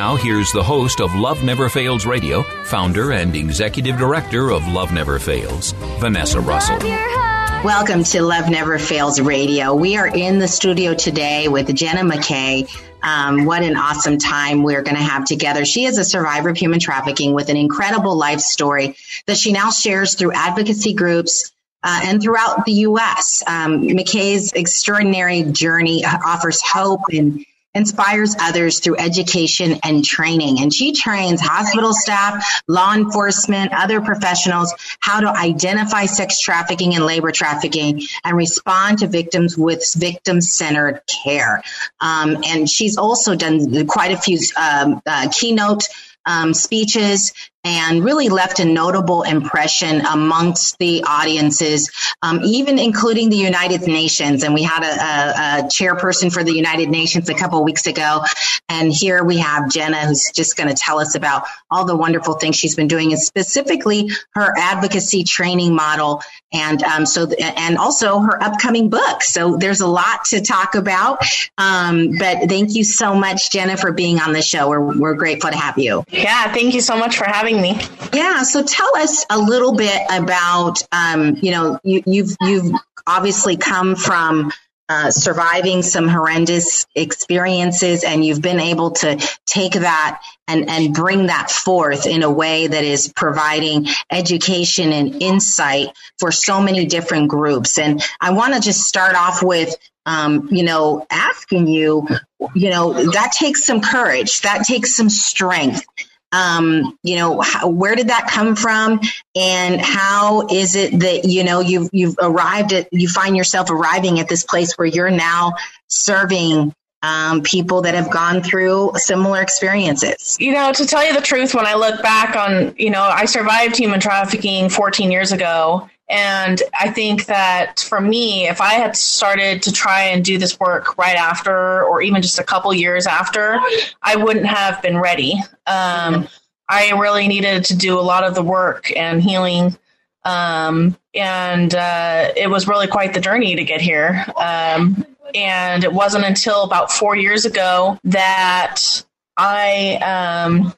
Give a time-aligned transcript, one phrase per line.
[0.00, 4.94] Now, here's the host of Love Never Fails Radio, founder and executive director of Love
[4.94, 6.76] Never Fails, Vanessa Russell.
[6.76, 7.66] Love your heart.
[7.66, 9.74] Welcome to Love Never Fails Radio.
[9.74, 12.66] We are in the studio today with Jenna McKay.
[13.02, 15.66] Um, what an awesome time we're going to have together.
[15.66, 19.70] She is a survivor of human trafficking with an incredible life story that she now
[19.70, 21.52] shares through advocacy groups.
[21.82, 28.96] Uh, and throughout the U.S., um, McKay's extraordinary journey offers hope and inspires others through
[28.96, 30.60] education and training.
[30.60, 37.04] And she trains hospital staff, law enforcement, other professionals how to identify sex trafficking and
[37.04, 41.62] labor trafficking and respond to victims with victim centered care.
[42.00, 45.84] Um, and she's also done quite a few um, uh, keynote
[46.26, 47.32] um, speeches
[47.64, 51.90] and really left a notable impression amongst the audiences,
[52.22, 54.42] um, even including the United Nations.
[54.42, 58.24] And we had a, a, a chairperson for the United Nations a couple weeks ago.
[58.68, 62.34] And here we have Jenna, who's just going to tell us about all the wonderful
[62.34, 66.22] things she's been doing, and specifically her advocacy training model.
[66.52, 69.22] And um, so, and also her upcoming book.
[69.22, 71.22] So there's a lot to talk about.
[71.58, 74.68] Um, but thank you so much, Jenna, for being on the show.
[74.68, 76.04] We're, we're grateful to have you.
[76.10, 77.80] Yeah, thank you so much for having me.
[78.12, 78.42] Yeah.
[78.42, 82.74] So tell us a little bit about, um, you know, you, you've you've
[83.06, 84.52] obviously come from
[84.90, 89.16] uh, surviving some horrendous experiences, and you've been able to
[89.46, 95.22] take that and and bring that forth in a way that is providing education and
[95.22, 95.88] insight
[96.18, 97.78] for so many different groups.
[97.78, 99.74] And I want to just start off with
[100.06, 102.06] um, you know, asking you,
[102.54, 105.84] you know, that takes some courage, that takes some strength.
[106.32, 109.00] Um, you know, how, where did that come from,
[109.34, 114.20] and how is it that you know you've you've arrived at you find yourself arriving
[114.20, 115.54] at this place where you're now
[115.88, 120.36] serving um, people that have gone through similar experiences?
[120.38, 123.24] You know, to tell you the truth, when I look back on, you know, I
[123.24, 125.88] survived human trafficking 14 years ago.
[126.10, 130.58] And I think that for me, if I had started to try and do this
[130.58, 133.60] work right after, or even just a couple years after,
[134.02, 135.34] I wouldn't have been ready.
[135.66, 136.28] Um,
[136.68, 139.78] I really needed to do a lot of the work and healing.
[140.24, 144.24] Um, and uh, it was really quite the journey to get here.
[144.36, 149.04] Um, and it wasn't until about four years ago that
[149.36, 150.74] I, um,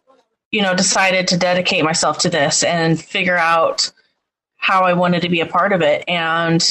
[0.51, 3.91] you know, decided to dedicate myself to this and figure out
[4.63, 6.05] how I wanted to be a part of it.
[6.07, 6.63] And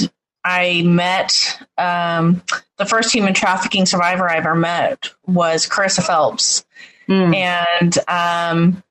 [0.46, 2.42] I met um,
[2.78, 6.66] the first human trafficking survivor I ever met was Carissa Phelps.
[7.34, 8.82] And um,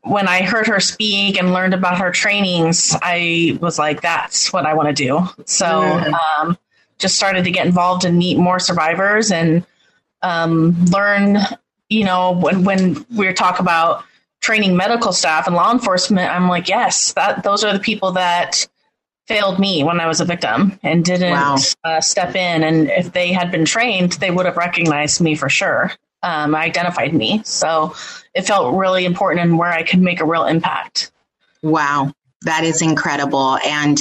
[0.00, 4.64] when I heard her speak and learned about her trainings, I was like, that's what
[4.64, 5.20] I want to do.
[5.44, 5.66] So
[6.40, 6.56] um,
[6.98, 9.62] just started to get involved and meet more survivors and
[10.22, 11.36] um, learn,
[11.90, 14.04] you know, when, when we talk about
[14.46, 18.64] training medical staff and law enforcement, I'm like, yes, that those are the people that
[19.26, 21.56] failed me when I was a victim and didn't Wow.
[21.82, 22.62] uh, step in.
[22.62, 27.12] And if they had been trained, they would have recognized me for sure, um, identified
[27.12, 27.42] me.
[27.44, 27.96] So
[28.34, 31.10] it felt really important and where I could make a real impact.
[31.64, 32.12] Wow,
[32.42, 33.58] that is incredible.
[33.66, 34.00] And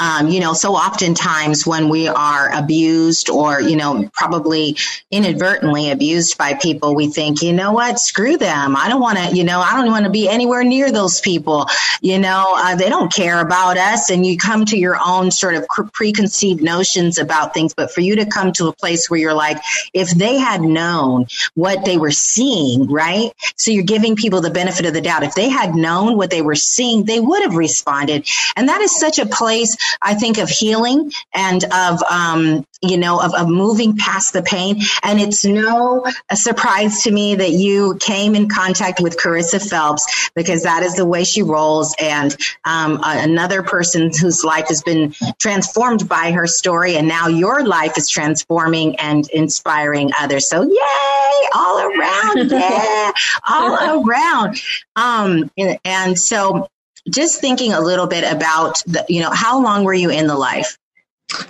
[0.00, 4.76] Um, you know, so oftentimes when we are abused or, you know, probably
[5.10, 8.76] inadvertently abused by people, we think, you know what, screw them.
[8.76, 11.66] I don't want to, you know, I don't want to be anywhere near those people.
[12.00, 14.10] You know, uh, they don't care about us.
[14.10, 17.74] And you come to your own sort of preconceived notions about things.
[17.74, 19.58] But for you to come to a place where you're like,
[19.92, 23.32] if they had known what they were seeing, right?
[23.56, 25.24] So you're giving people the benefit of the doubt.
[25.24, 28.26] If they had known what they were seeing, they would have responded.
[28.56, 33.20] And that is such a place, I think, of healing and of, um, you know,
[33.20, 34.80] of, of moving past the pain.
[35.02, 40.62] And it's no surprise to me that you came in contact with Carissa Phelps because
[40.62, 41.94] that is the way she rolls.
[42.00, 46.96] And um, another person whose life has been transformed by her story.
[46.96, 50.48] And now your life is transforming and inspiring others.
[50.48, 52.50] So, yay, all around.
[52.60, 53.12] Yeah,
[53.48, 54.60] all around.
[54.96, 56.68] Um, and, and so,
[57.08, 60.36] just thinking a little bit about the, you know, how long were you in the
[60.36, 60.76] life?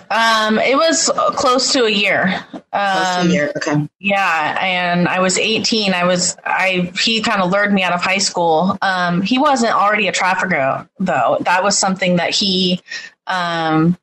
[0.09, 2.43] Um, it was close to a year.
[2.53, 3.51] Um, close to a year.
[3.57, 3.89] Okay.
[3.99, 5.93] Yeah, and I was 18.
[5.93, 8.77] I was I he kind of lured me out of high school.
[8.81, 11.37] Um, he wasn't already a trafficker though.
[11.41, 12.81] That was something that he
[13.27, 13.97] um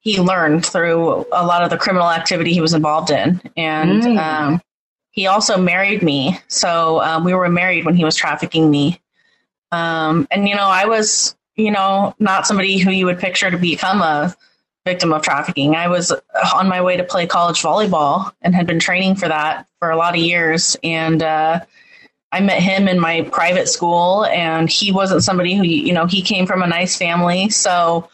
[0.00, 4.18] he learned through a lot of the criminal activity he was involved in, and mm.
[4.18, 4.60] um,
[5.10, 6.38] he also married me.
[6.48, 9.00] So um, we were married when he was trafficking me.
[9.74, 13.58] Um, and you know, I was you know not somebody who you would picture to
[13.58, 14.34] become a
[14.84, 15.74] victim of trafficking.
[15.74, 16.12] I was
[16.54, 19.96] on my way to play college volleyball and had been training for that for a
[19.96, 20.76] lot of years.
[20.84, 21.60] And uh,
[22.32, 26.20] I met him in my private school, and he wasn't somebody who, you know, he
[26.20, 27.48] came from a nice family.
[27.48, 28.10] So,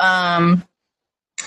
[0.00, 0.64] um,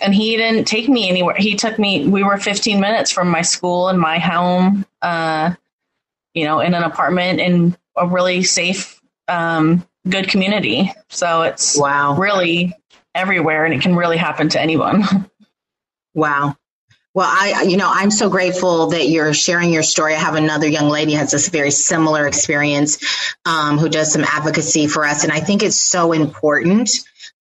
[0.02, 1.36] and he didn't take me anywhere.
[1.38, 5.54] He took me, we were 15 minutes from my school and my home, uh,
[6.34, 8.97] you know, in an apartment in a really safe,
[9.27, 10.91] um, good community.
[11.09, 12.15] So it's wow.
[12.15, 12.74] really
[13.13, 15.03] everywhere and it can really happen to anyone.
[16.13, 16.57] Wow.
[17.13, 20.15] Well, I, you know, I'm so grateful that you're sharing your story.
[20.15, 24.88] I have another young lady has this very similar experience um, who does some advocacy
[24.88, 25.24] for us.
[25.24, 26.89] And I think it's so important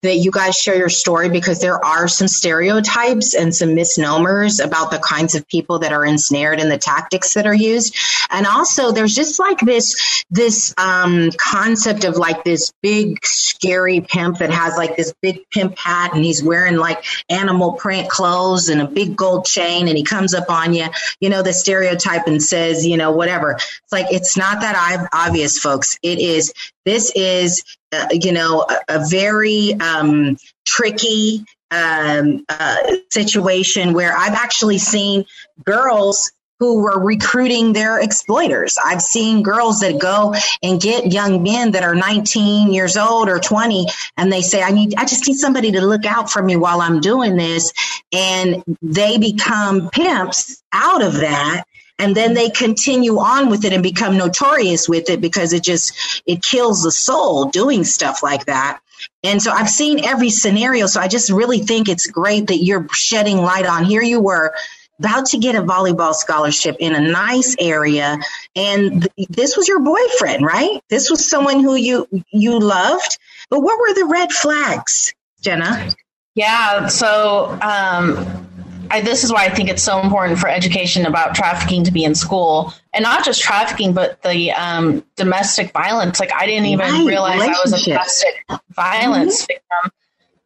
[0.02, 4.90] that you guys share your story because there are some stereotypes and some misnomers about
[4.90, 7.96] the kinds of people that are ensnared in the tactics that are used.
[8.30, 14.38] And also there's just like this, this um, concept of like this big scary pimp
[14.38, 18.80] that has like this big pimp hat and he's wearing like animal print clothes and
[18.80, 20.86] a big gold chain and he comes up on you,
[21.20, 23.52] you know, the stereotype and says, you know, whatever.
[23.52, 25.98] It's like, it's not that obvious, folks.
[26.02, 26.52] It is,
[26.86, 27.62] this is
[27.92, 32.76] uh, you know, a, a very um, tricky um, uh,
[33.10, 35.24] situation where I've actually seen
[35.64, 38.78] girls who were recruiting their exploiters.
[38.82, 43.38] I've seen girls that go and get young men that are 19 years old or
[43.38, 43.86] 20
[44.16, 46.80] and they say I need I just need somebody to look out for me while
[46.80, 47.74] I'm doing this
[48.10, 51.64] and they become pimps out of that
[51.98, 56.22] and then they continue on with it and become notorious with it because it just
[56.26, 58.80] it kills the soul doing stuff like that.
[59.22, 60.86] And so i've seen every scenario.
[60.86, 63.84] So i just really think it's great that you're shedding light on.
[63.84, 64.54] Here you were
[64.98, 68.18] about to get a volleyball scholarship in a nice area.
[68.54, 70.80] And th- this was your boyfriend right?
[70.88, 73.18] This was someone who you you loved.
[73.48, 75.90] But what were the red flags jenna?
[76.34, 78.45] Yeah so um
[78.90, 82.04] I, this is why I think it's so important for education about trafficking to be
[82.04, 86.20] in school, and not just trafficking, but the um, domestic violence.
[86.20, 89.54] Like I didn't even right, realize I was a domestic violence mm-hmm.
[89.54, 89.92] victim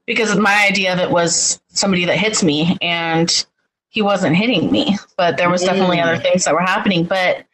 [0.07, 3.47] because my idea of it was somebody that hits me, and
[3.89, 6.05] he wasn't hitting me, but there was definitely mm.
[6.05, 7.05] other things that were happening.
[7.05, 7.45] But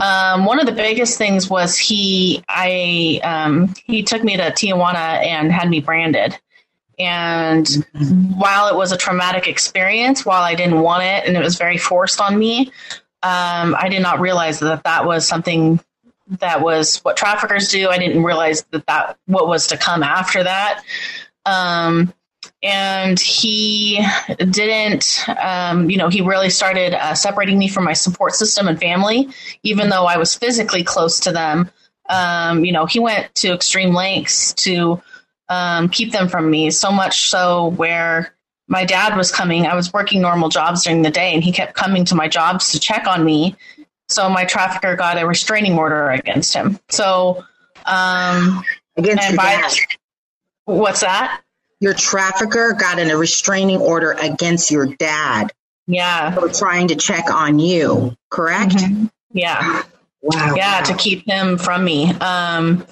[0.00, 5.24] um, one of the biggest things was he, I, um, he took me to Tijuana
[5.26, 6.38] and had me branded
[6.98, 7.68] and
[8.36, 11.78] while it was a traumatic experience, while I didn't want it and it was very
[11.78, 12.72] forced on me,
[13.22, 15.80] um, I did not realize that that was something
[16.40, 17.88] that was what traffickers do.
[17.88, 20.82] I didn't realize that that what was to come after that.
[21.44, 22.12] Um,
[22.62, 24.04] and he
[24.38, 28.78] didn't, um, you know, he really started uh, separating me from my support system and
[28.78, 29.28] family,
[29.62, 31.70] even though I was physically close to them.
[32.08, 35.02] Um, you know, he went to extreme lengths to
[35.52, 36.70] um, keep them from me.
[36.70, 38.34] So much so where
[38.68, 41.74] my dad was coming, I was working normal jobs during the day, and he kept
[41.74, 43.56] coming to my jobs to check on me.
[44.08, 46.78] So my trafficker got a restraining order against him.
[46.88, 47.44] So,
[47.84, 48.62] um,
[48.96, 49.72] against and by, dad.
[50.64, 51.42] what's that?
[51.80, 55.52] Your trafficker got in a restraining order against your dad.
[55.86, 58.16] Yeah, for trying to check on you.
[58.30, 58.72] Correct?
[58.72, 59.06] Mm-hmm.
[59.32, 59.82] Yeah.
[60.22, 60.54] Wow.
[60.54, 60.84] Yeah, wow.
[60.84, 62.12] to keep him from me.
[62.12, 62.86] Um,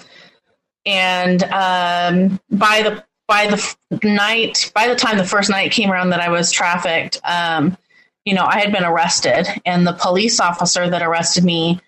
[0.85, 6.09] and um, by the by the night, by the time the first night came around
[6.09, 7.77] that I was trafficked, um,
[8.25, 11.79] you know, I had been arrested, and the police officer that arrested me,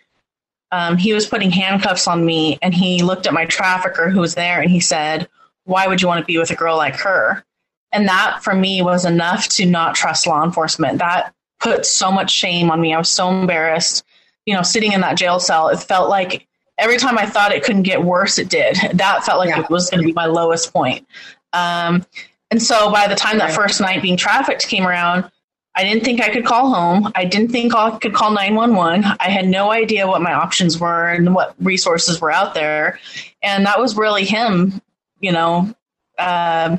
[0.71, 4.35] um, he was putting handcuffs on me, and he looked at my trafficker who was
[4.35, 5.27] there, and he said,
[5.65, 7.43] "Why would you want to be with a girl like her?"
[7.91, 10.99] And that for me was enough to not trust law enforcement.
[10.99, 12.93] That put so much shame on me.
[12.93, 14.03] I was so embarrassed.
[14.45, 16.47] You know, sitting in that jail cell, it felt like
[16.83, 18.77] every time I thought it couldn't get worse, it did.
[18.93, 19.61] That felt like yeah.
[19.61, 21.07] it was going to be my lowest point.
[21.53, 22.05] Um,
[22.51, 25.31] and so by the time that first night being trafficked came around,
[25.75, 27.11] I didn't think I could call home.
[27.15, 29.05] I didn't think I could call 911.
[29.19, 32.99] I had no idea what my options were and what resources were out there.
[33.41, 34.81] And that was really him,
[35.19, 35.73] you know,
[36.19, 36.77] uh,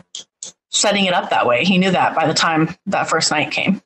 [0.71, 1.65] setting it up that way.
[1.65, 3.83] He knew that by the time that first night came.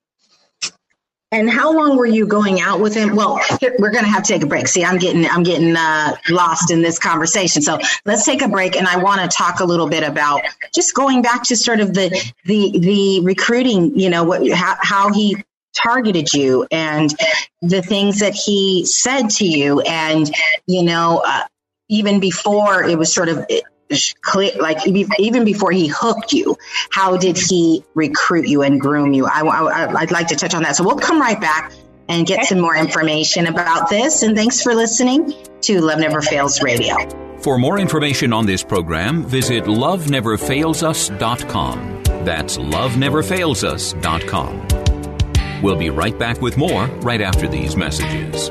[1.31, 3.15] And how long were you going out with him?
[3.15, 3.39] Well,
[3.79, 4.67] we're going to have to take a break.
[4.67, 7.61] See, I'm getting I'm getting uh, lost in this conversation.
[7.61, 10.41] So let's take a break, and I want to talk a little bit about
[10.75, 12.09] just going back to sort of the
[12.47, 13.99] the the recruiting.
[13.99, 15.37] You know, what how, how he
[15.77, 17.15] targeted you and
[17.61, 20.35] the things that he said to you, and
[20.67, 21.43] you know, uh,
[21.91, 23.45] even before it was sort of
[24.23, 26.57] clear, like even before he hooked you,
[26.91, 29.27] how did he recruit you and groom you?
[29.27, 30.77] I, I, would like to touch on that.
[30.77, 31.73] So we'll come right back
[32.09, 34.23] and get some more information about this.
[34.23, 36.95] And thanks for listening to Love Never Fails Radio.
[37.41, 42.03] For more information on this program, visit loveneverfailsus.com.
[42.25, 44.69] That's loveneverfailsus.com.
[45.63, 48.51] We'll be right back with more right after these messages.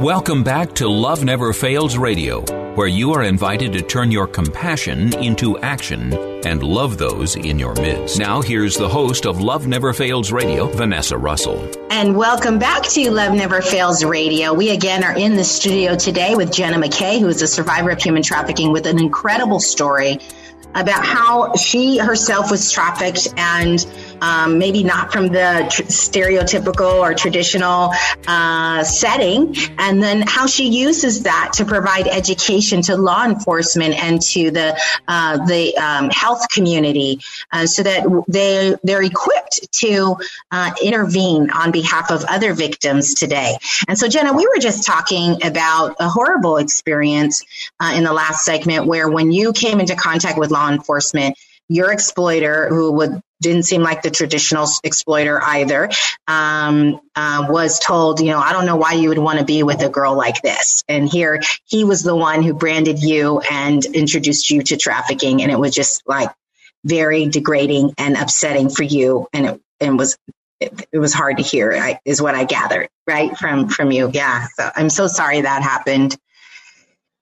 [0.00, 2.40] Welcome back to Love Never Fails Radio,
[2.74, 6.12] where you are invited to turn your compassion into action
[6.44, 8.18] and love those in your midst.
[8.18, 11.70] Now, here's the host of Love Never Fails Radio, Vanessa Russell.
[11.90, 14.52] And welcome back to Love Never Fails Radio.
[14.52, 18.02] We again are in the studio today with Jenna McKay, who is a survivor of
[18.02, 20.18] human trafficking with an incredible story
[20.74, 23.86] about how she herself was trafficked and
[24.24, 27.92] um, maybe not from the tr- stereotypical or traditional
[28.26, 34.22] uh, setting, and then how she uses that to provide education to law enforcement and
[34.22, 34.68] to the
[35.08, 37.20] uh, the um, health community,
[37.52, 40.16] uh, so that they they're equipped to
[40.50, 43.56] uh, intervene on behalf of other victims today.
[43.88, 47.44] And so, Jenna, we were just talking about a horrible experience
[47.78, 51.36] uh, in the last segment where when you came into contact with law enforcement
[51.68, 55.90] your exploiter, who would didn't seem like the traditional exploiter either,
[56.26, 59.62] um, uh, was told, you know, I don't know why you would want to be
[59.62, 60.82] with a girl like this.
[60.88, 65.52] And here he was the one who branded you and introduced you to trafficking, and
[65.52, 66.30] it was just like
[66.84, 70.16] very degrading and upsetting for you, and it and was
[70.60, 71.72] it, it was hard to hear.
[71.72, 74.10] I, is what I gathered right from from you.
[74.12, 76.16] Yeah, so I'm so sorry that happened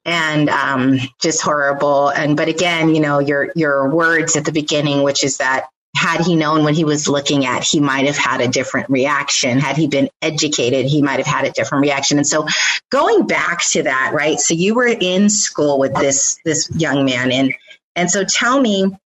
[0.05, 2.09] and um, just horrible.
[2.09, 6.21] And but again, you know, your your words at the beginning, which is that had
[6.23, 9.59] he known what he was looking at, he might have had a different reaction.
[9.59, 12.17] Had he been educated, he might have had a different reaction.
[12.17, 12.47] And so,
[12.91, 14.41] going back to that, right?
[14.41, 17.55] So you were in school with this this young man, and
[17.95, 18.97] and so tell me,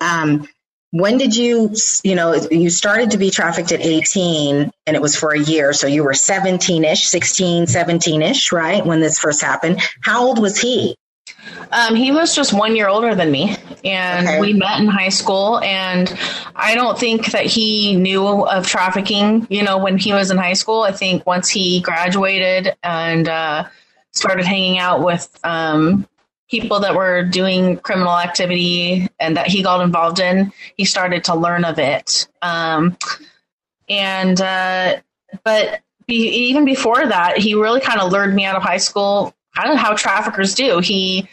[0.00, 0.48] um,
[0.92, 1.74] when did you
[2.04, 5.72] you know you started to be trafficked at 18 and it was for a year.
[5.72, 9.80] So you were 17ish 16 17ish right when this first happened.
[10.02, 10.96] How old was he?
[11.72, 13.56] Um, he was just one year older than me.
[13.84, 14.40] And okay.
[14.40, 16.12] we met in high school and
[16.54, 20.54] i don't think that he knew of trafficking you know when he was in high
[20.54, 20.82] school.
[20.82, 23.64] I think once he graduated and uh,
[24.12, 26.06] started hanging out with um,
[26.50, 31.34] people that were doing criminal activity and that he got involved in, he started to
[31.34, 32.28] learn of it.
[32.42, 32.96] Um,
[33.88, 34.96] and, uh,
[35.44, 39.34] but be, even before that, he really kind of lured me out of high school,
[39.56, 40.78] kind of how traffickers do.
[40.78, 41.28] He,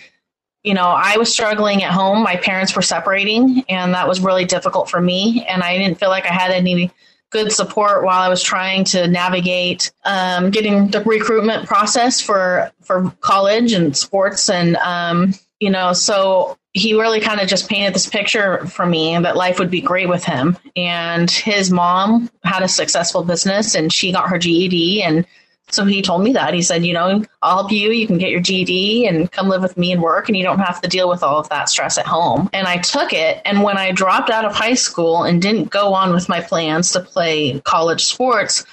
[0.64, 2.24] you know, I was struggling at home.
[2.24, 5.46] My parents were separating, and that was really difficult for me.
[5.48, 6.90] And I didn't feel like I had any
[7.34, 13.12] good support while I was trying to navigate um, getting the recruitment process for for
[13.20, 14.50] college and sports.
[14.50, 19.18] And um, you know, so he really kind of just painted this picture for me
[19.18, 20.58] that life would be great with him.
[20.76, 25.26] And his mom had a successful business, and she got her GED and
[25.70, 26.54] so he told me that.
[26.54, 27.92] He said, you know, I'll help you.
[27.92, 30.60] You can get your GED and come live with me and work, and you don't
[30.60, 32.50] have to deal with all of that stress at home.
[32.54, 33.42] And I took it.
[33.46, 36.92] And when I dropped out of high school and didn't go on with my plans
[36.92, 38.66] to play college sports,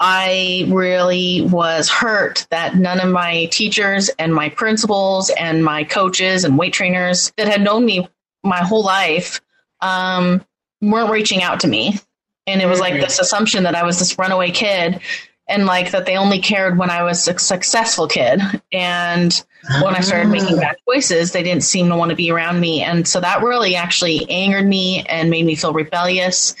[0.00, 6.44] I really was hurt that none of my teachers and my principals and my coaches
[6.44, 8.08] and weight trainers that had known me
[8.44, 9.40] my whole life
[9.80, 10.44] um,
[10.80, 11.98] weren't reaching out to me.
[12.46, 15.00] And it was like this assumption that I was this runaway kid
[15.48, 18.40] and like that they only cared when I was a successful kid.
[18.70, 19.44] And
[19.82, 22.82] when I started making bad choices, they didn't seem to want to be around me.
[22.82, 26.54] And so that really actually angered me and made me feel rebellious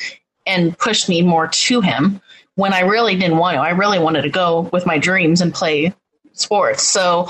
[0.46, 2.20] and pushed me more to him
[2.54, 3.60] when I really didn't want to.
[3.60, 5.94] I really wanted to go with my dreams and play
[6.32, 6.82] sports.
[6.82, 7.28] So,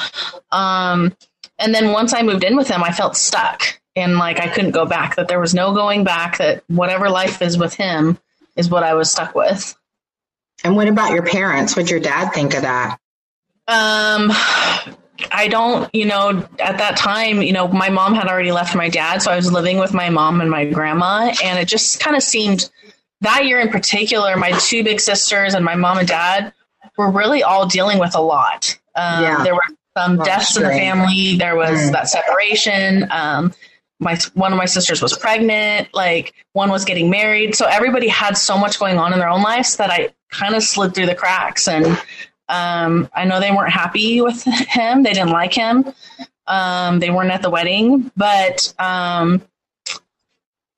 [0.52, 1.14] um,
[1.58, 4.70] and then once I moved in with him, I felt stuck and like I couldn't
[4.70, 8.18] go back, that there was no going back, that whatever life is with him
[8.56, 9.76] is what I was stuck with.
[10.64, 11.76] And what about your parents?
[11.76, 12.98] What'd your dad think of that?
[13.68, 14.30] Um,
[15.30, 18.88] I don't, you know, at that time, you know, my mom had already left my
[18.88, 22.16] dad, so I was living with my mom and my grandma, and it just kind
[22.16, 22.70] of seemed
[23.20, 26.52] that year in particular, my two big sisters and my mom and dad
[26.96, 28.78] were really all dealing with a lot.
[28.94, 29.42] Um, Yeah.
[29.44, 29.62] There were
[29.96, 31.36] some deaths in the family.
[31.36, 31.92] There was Mm.
[31.92, 33.08] that separation.
[33.10, 33.52] Um,
[34.00, 35.88] my one of my sisters was pregnant.
[35.92, 37.56] Like one was getting married.
[37.56, 40.62] So everybody had so much going on in their own lives that I kind of
[40.62, 41.68] slid through the cracks.
[41.68, 41.86] And
[42.48, 45.02] um, I know they weren't happy with him.
[45.02, 45.92] They didn't like him.
[46.46, 49.42] Um, they weren't at the wedding, but um,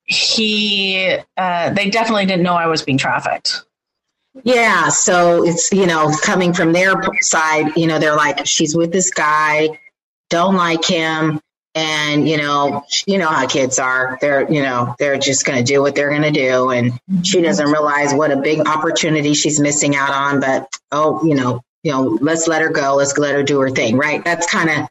[0.04, 3.62] he uh, they definitely didn't know I was being trafficked.
[4.42, 8.90] Yeah, so it's you know coming from their side, you know they're like she's with
[8.92, 9.78] this guy,
[10.28, 11.40] don't like him,
[11.74, 14.18] and you know you know how kids are.
[14.20, 16.92] They're you know they're just going to do what they're going to do, and
[17.24, 20.40] she doesn't realize what a big opportunity she's missing out on.
[20.40, 23.70] But oh, you know you know let's let her go, let's let her do her
[23.70, 24.24] thing, right?
[24.24, 24.88] That's kind of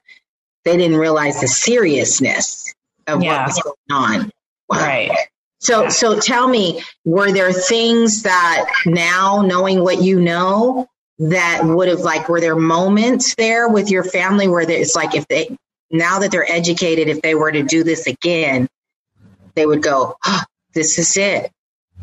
[0.66, 2.74] they didn't realize the seriousness
[3.08, 3.40] of Yeah.
[3.40, 4.32] what was going on.
[4.70, 4.78] Wow.
[4.78, 5.12] Right.
[5.62, 10.88] So, so tell me, were there things that now, knowing what you know,
[11.18, 15.28] that would have like, were there moments there with your family where it's like, if
[15.28, 15.58] they,
[15.92, 18.68] now that they're educated, if they were to do this again,
[19.56, 21.52] they would go, oh, this is it.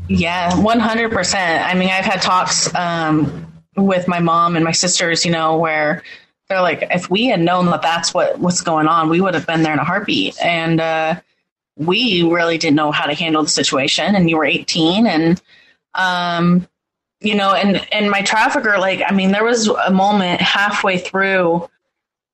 [0.08, 1.64] Yeah, one hundred percent.
[1.66, 6.02] I mean, I've had talks um, with my mom and my sisters, you know, where
[6.48, 9.46] they're like, if we had known that that's what what's going on, we would have
[9.46, 10.36] been there in a heartbeat.
[10.40, 11.20] And uh,
[11.76, 14.14] we really didn't know how to handle the situation.
[14.14, 15.42] And you were eighteen, and
[15.94, 16.68] um,
[17.20, 21.68] you know, and and my trafficker, like, I mean, there was a moment halfway through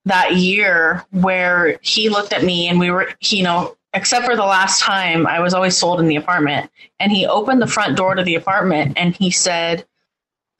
[0.04, 4.36] that year where he looked at me and we were, he, you know, except for
[4.36, 6.70] the last time I was always sold in the apartment.
[6.98, 9.84] And he opened the front door to the apartment and he said,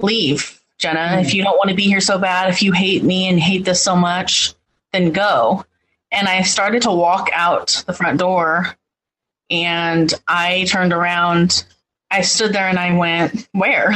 [0.01, 1.21] Leave, Jenna.
[1.21, 3.65] If you don't want to be here so bad, if you hate me and hate
[3.65, 4.55] this so much,
[4.93, 5.65] then go.
[6.11, 8.77] And I started to walk out the front door
[9.49, 11.65] and I turned around.
[12.11, 13.95] I stood there and I went, Where?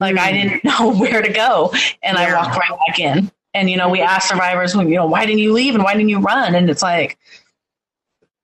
[0.00, 0.36] Like I hmm.
[0.36, 1.72] didn't know where to go.
[2.02, 3.30] And I walked right back in.
[3.54, 6.08] And you know, we asked survivors, you know, why didn't you leave and why didn't
[6.08, 6.54] you run?
[6.54, 7.18] And it's like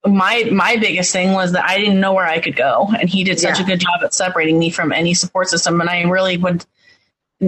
[0.06, 3.24] my my biggest thing was that I didn't know where I could go, and he
[3.24, 3.64] did such Yeah.
[3.64, 6.64] a good job at separating me from any support system, and I really would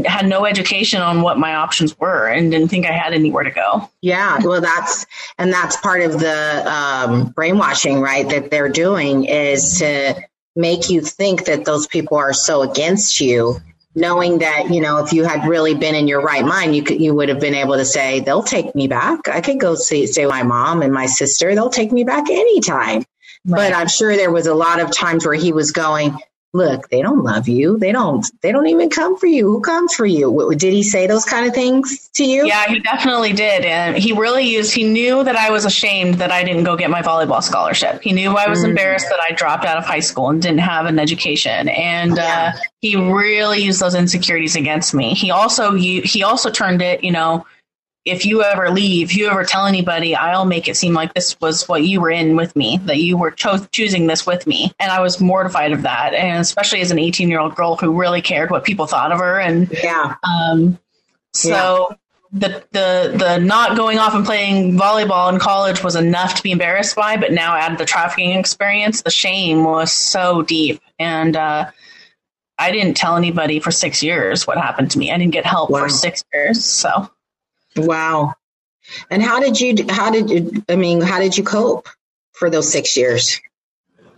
[0.05, 3.51] had no education on what my options were, and didn't think I had anywhere to
[3.51, 3.89] go.
[4.03, 5.07] Yeah, well, that's
[5.39, 8.29] and that's part of the um, brainwashing, right?
[8.29, 10.15] That they're doing is to
[10.57, 13.61] make you think that those people are so against you,
[13.95, 17.01] knowing that you know if you had really been in your right mind, you could
[17.01, 19.29] you would have been able to say they'll take me back.
[19.29, 21.55] I could go see say my mom and my sister.
[21.55, 23.05] They'll take me back anytime.
[23.45, 26.19] But I'm sure there was a lot of times where he was going.
[26.53, 27.79] Look, they don't love you.
[27.79, 28.27] They don't.
[28.43, 29.47] They don't even come for you.
[29.47, 30.53] Who comes for you?
[30.57, 32.45] Did he say those kind of things to you?
[32.45, 34.75] Yeah, he definitely did, and he really used.
[34.75, 38.03] He knew that I was ashamed that I didn't go get my volleyball scholarship.
[38.03, 38.71] He knew I was Mm.
[38.71, 42.51] embarrassed that I dropped out of high school and didn't have an education, and uh,
[42.81, 45.15] he really used those insecurities against me.
[45.15, 47.47] He also u- he also turned it, you know,
[48.05, 51.39] if you ever leave, if you ever tell anybody, I'll make it seem like this
[51.41, 54.73] was what you were in with me, that you were cho- choosing this with me.
[54.81, 56.15] And I was mortified of that.
[56.15, 59.19] And especially as an 18 year old girl who really cared what people thought of
[59.19, 59.39] her.
[59.39, 60.15] And Yeah.
[60.25, 60.79] um,
[61.35, 61.95] so
[62.33, 66.53] the the the not going off and playing volleyball in college was enough to be
[66.53, 71.71] embarrassed by, but now add the trafficking experience, the shame was so deep, and uh,
[72.59, 75.11] I didn't tell anybody for six years what happened to me.
[75.11, 75.81] I didn't get help wow.
[75.81, 76.65] for six years.
[76.65, 77.11] So,
[77.77, 78.35] wow.
[79.11, 79.75] And how did you?
[79.89, 80.65] How did you?
[80.69, 81.89] I mean, how did you cope
[82.33, 83.41] for those six years?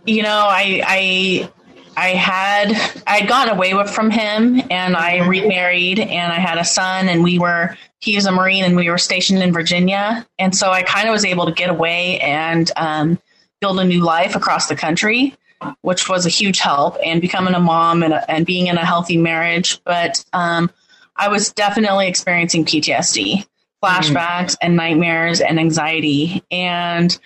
[0.05, 1.51] You know, I I
[1.95, 2.71] I had
[3.05, 5.29] I had gotten away with from him, and I mm-hmm.
[5.29, 8.89] remarried, and I had a son, and we were he was a Marine, and we
[8.89, 12.71] were stationed in Virginia, and so I kind of was able to get away and
[12.75, 13.19] um,
[13.61, 15.35] build a new life across the country,
[15.81, 19.17] which was a huge help, and becoming a mom and, and being in a healthy
[19.17, 19.81] marriage.
[19.83, 20.69] But um,
[21.15, 23.45] I was definitely experiencing PTSD,
[23.83, 24.57] flashbacks, mm.
[24.61, 27.17] and nightmares and anxiety, and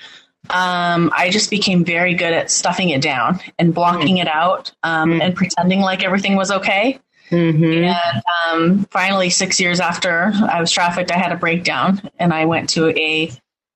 [0.49, 4.21] um, I just became very good at stuffing it down and blocking mm.
[4.21, 5.21] it out um, mm.
[5.21, 6.99] and pretending like everything was okay.
[7.29, 7.83] Mm-hmm.
[7.83, 12.45] And um, finally, six years after I was trafficked, I had a breakdown and I
[12.45, 13.31] went to a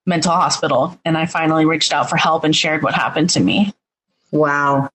[0.05, 3.73] mental hospital and I finally reached out for help and shared what happened to me.
[4.31, 4.89] Wow.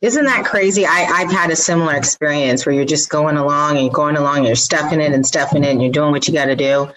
[0.00, 0.86] Isn't that crazy?
[0.86, 4.46] I, I've had a similar experience where you're just going along and going along, and
[4.46, 6.88] you're stuffing it and stuffing it, and you're doing what you got to do,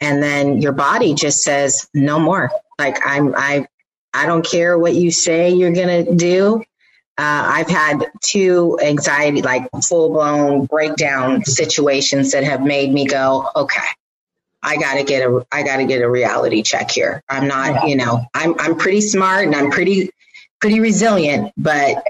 [0.00, 2.50] and then your body just says no more.
[2.78, 3.66] Like I'm, I,
[4.14, 6.62] I don't care what you say you're gonna do.
[7.18, 13.48] Uh, I've had two anxiety, like full blown breakdown situations that have made me go,
[13.54, 13.80] okay,
[14.62, 17.22] I gotta get a, I gotta get a reality check here.
[17.28, 20.10] I'm not, you know, I'm, I'm pretty smart and I'm pretty,
[20.60, 22.02] pretty resilient, but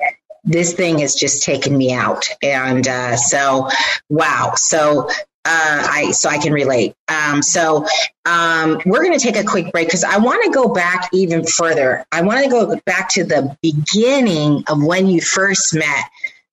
[0.44, 2.28] this thing has just taken me out.
[2.42, 3.68] And uh, so,
[4.08, 4.52] wow.
[4.56, 5.08] So
[5.44, 6.94] uh, I so I can relate.
[7.08, 7.86] Um, so
[8.24, 11.44] um, we're going to take a quick break because I want to go back even
[11.44, 12.04] further.
[12.12, 16.04] I want to go back to the beginning of when you first met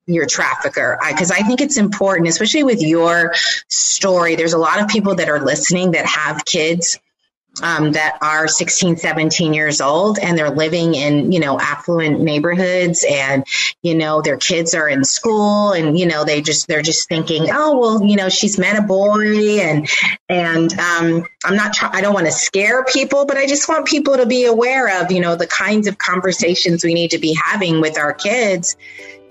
[0.08, 3.36] your trafficker because I, I, think it's important, especially with your
[3.68, 4.36] story.
[4.36, 7.00] There's a lot of people that are listening that have kids
[7.62, 13.06] um, that are 16, 17 years old and they're living in, you know, affluent neighborhoods
[13.10, 13.44] and,
[13.82, 17.48] you know, their kids are in school and, you know, they just, they're just thinking,
[17.52, 19.90] oh, well, you know, she's met a boy and,
[20.30, 23.86] and, um, I'm not, try- I don't want to scare people, but I just want
[23.88, 27.38] people to be aware of, you know, the kinds of conversations we need to be
[27.46, 28.78] having with our kids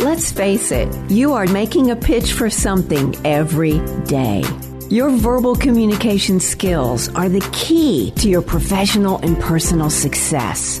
[0.00, 4.42] Let's face it, you are making a pitch for something every day.
[4.88, 10.80] Your verbal communication skills are the key to your professional and personal success.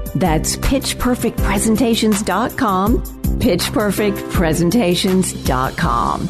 [0.15, 3.03] That's pitchperfectpresentations.com,
[3.39, 6.29] pitchperfectpresentations.com.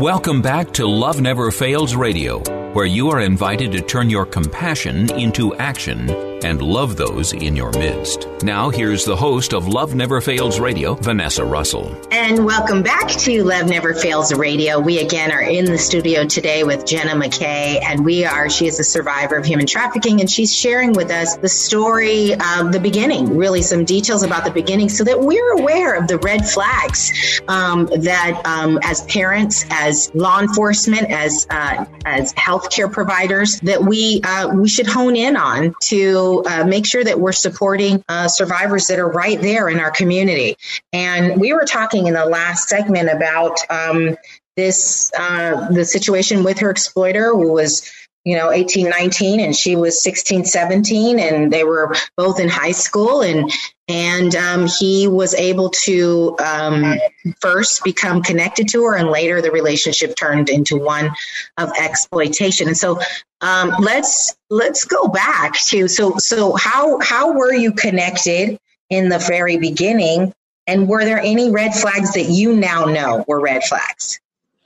[0.00, 2.38] Welcome back to Love Never Fails Radio,
[2.72, 6.06] where you are invited to turn your compassion into action
[6.44, 8.28] and love those in your midst.
[8.42, 11.94] Now, here's the host of Love Never Fails Radio, Vanessa Russell.
[12.10, 14.80] And welcome back to Love Never Fails Radio.
[14.80, 18.80] We again are in the studio today with Jenna McKay, and we are, she is
[18.80, 23.36] a survivor of human trafficking, and she's sharing with us the story of the beginning,
[23.36, 27.86] really some details about the beginning, so that we're aware of the red flags um,
[27.86, 34.48] that um, as parents, as law enforcement, as uh, as healthcare providers, that we uh,
[34.54, 38.98] we should hone in on to uh, make sure that we're supporting uh, survivors that
[38.98, 40.56] are right there in our community.
[40.92, 44.16] And we were talking in the last segment about um,
[44.56, 47.90] this uh, the situation with her exploiter who was
[48.24, 52.72] you know 18 19 and she was 16 17 and they were both in high
[52.72, 53.50] school and
[53.90, 56.98] and um, he was able to um,
[57.40, 61.10] first become connected to her and later the relationship turned into one
[61.58, 62.98] of exploitation and so
[63.42, 68.58] um, let's let's go back to so so how how were you connected
[68.90, 70.34] in the very beginning?
[70.66, 74.20] And were there any red flags that you now know were red flags?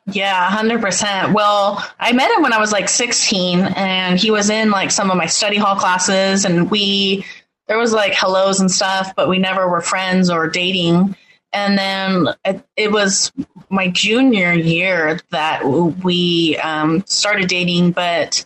[0.07, 1.33] Yeah, 100%.
[1.33, 5.11] Well, I met him when I was like 16 and he was in like some
[5.11, 7.25] of my study hall classes and we
[7.67, 11.17] there was like hellos and stuff, but we never were friends or dating.
[11.53, 13.33] And then it, it was
[13.71, 18.45] my junior year that we um, started dating, but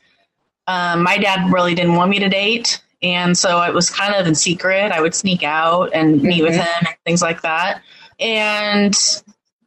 [0.66, 2.83] um, my dad really didn't want me to date.
[3.02, 4.92] And so it was kind of in secret.
[4.92, 6.44] I would sneak out and meet mm-hmm.
[6.44, 7.83] with him and things like that.
[8.20, 8.94] And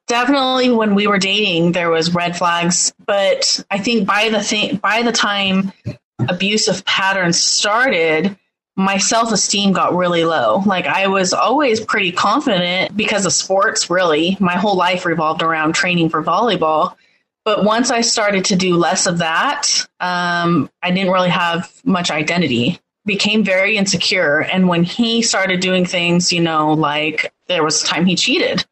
[0.08, 2.94] definitely when we were dating, there was red flags.
[3.06, 5.72] But I think by the thing, by the time
[6.20, 8.38] abusive patterns started,
[8.82, 10.62] my self esteem got really low.
[10.66, 14.38] Like I was always pretty confident because of sports, really.
[14.40, 16.96] My whole life revolved around training for volleyball.
[17.44, 19.68] But once I started to do less of that,
[20.00, 22.80] um, I didn't really have much identity.
[23.04, 24.42] Became very insecure.
[24.42, 28.64] And when he started doing things, you know, like there was time he cheated,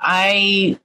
[0.00, 0.78] I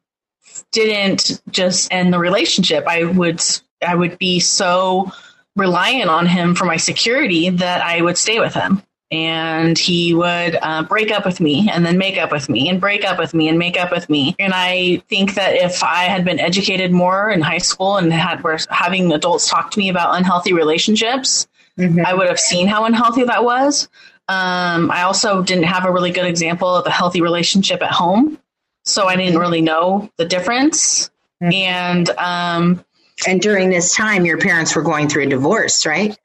[0.71, 2.85] didn't just end the relationship.
[2.87, 3.41] I would
[3.85, 5.11] I would be so
[5.55, 8.81] reliant on him for my security that I would stay with him.
[9.11, 12.79] And he would uh, break up with me and then make up with me and
[12.79, 14.37] break up with me and make up with me.
[14.39, 18.41] And I think that if I had been educated more in high school and had
[18.41, 21.45] were having adults talk to me about unhealthy relationships,
[21.77, 22.05] mm-hmm.
[22.05, 23.89] I would have seen how unhealthy that was.
[24.29, 28.39] Um, I also didn't have a really good example of a healthy relationship at home,
[28.85, 31.11] so I didn't really know the difference.
[31.43, 31.53] Mm-hmm.
[31.53, 32.85] And um,
[33.27, 36.17] and during this time, your parents were going through a divorce, right?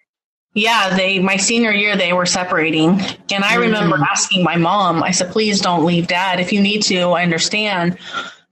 [0.57, 2.99] Yeah, they my senior year they were separating,
[3.31, 4.07] and I remember mm.
[4.07, 5.03] asking my mom.
[5.03, 6.41] I said, "Please don't leave Dad.
[6.41, 7.99] If you need to, I understand,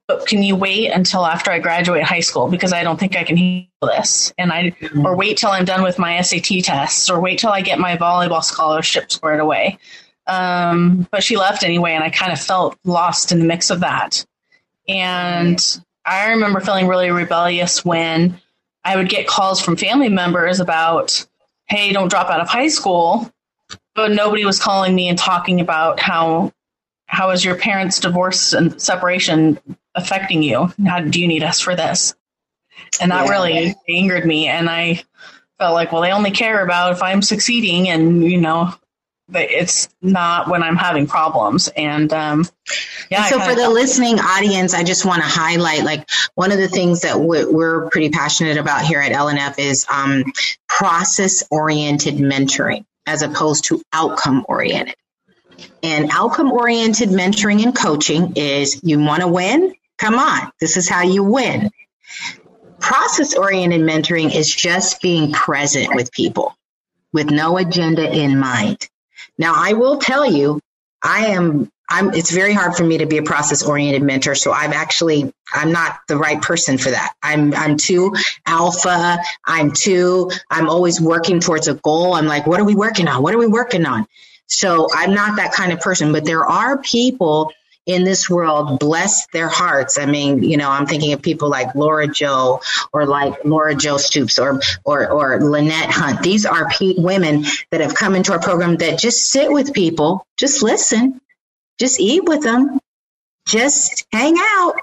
[0.06, 3.24] but can you wait until after I graduate high school because I don't think I
[3.24, 5.02] can handle this, and I mm.
[5.02, 7.96] or wait till I'm done with my SAT tests, or wait till I get my
[7.96, 9.78] volleyball scholarship squared away."
[10.26, 13.80] Um, but she left anyway, and I kind of felt lost in the mix of
[13.80, 14.26] that,
[14.86, 18.40] and I remember feeling really rebellious when
[18.84, 21.26] I would get calls from family members about,
[21.66, 23.30] hey, don't drop out of high school.
[23.94, 26.52] But nobody was calling me and talking about how
[27.06, 29.58] how is your parents' divorce and separation
[29.94, 30.72] affecting you?
[30.86, 32.14] How do you need us for this?
[33.00, 33.30] And that yeah.
[33.30, 34.48] really angered me.
[34.48, 35.04] And I
[35.58, 38.74] felt like, well, they only care about if I'm succeeding and, you know,
[39.32, 41.68] it's not when I'm having problems.
[41.68, 42.44] And um,
[43.10, 43.24] yeah.
[43.24, 47.02] So for the listening audience, I just want to highlight like one of the things
[47.02, 50.24] that we're pretty passionate about here at LNF is um,
[50.68, 54.96] process oriented mentoring as opposed to outcome oriented.
[55.82, 59.74] And outcome oriented mentoring and coaching is you want to win?
[59.98, 61.70] Come on, this is how you win.
[62.80, 66.56] Process oriented mentoring is just being present with people
[67.12, 68.88] with no agenda in mind.
[69.38, 70.60] Now, I will tell you,
[71.02, 74.52] I am I'm it's very hard for me to be a process oriented mentor so
[74.52, 77.12] I'm actually I'm not the right person for that.
[77.22, 78.14] I'm I'm too
[78.46, 82.14] alpha, I'm too I'm always working towards a goal.
[82.14, 83.22] I'm like what are we working on?
[83.22, 84.06] What are we working on?
[84.46, 87.52] So I'm not that kind of person, but there are people
[87.86, 89.98] in this world bless their hearts.
[89.98, 92.60] I mean, you know, I'm thinking of people like Laura Joe
[92.92, 96.22] or like Laura Joe Stoops or or or Lynette Hunt.
[96.22, 100.26] These are pe- women that have come into our program that just sit with people,
[100.38, 101.20] just listen,
[101.78, 102.78] just eat with them,
[103.46, 104.74] just hang out,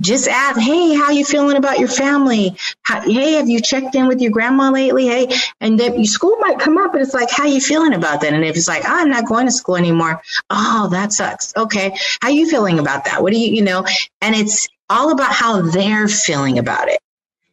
[0.00, 2.56] just ask, hey, how you feeling about your family?
[2.82, 5.06] How, hey, have you checked in with your grandma lately?
[5.06, 5.28] Hey,
[5.60, 8.32] and then school might come up, and it's like, how you feeling about that?
[8.32, 11.52] And if it's like, oh, I'm not going to school anymore, oh, that sucks.
[11.56, 13.22] Okay, how you feeling about that?
[13.22, 13.84] What do you, you know?
[14.20, 17.00] And it's all about how they're feeling about it.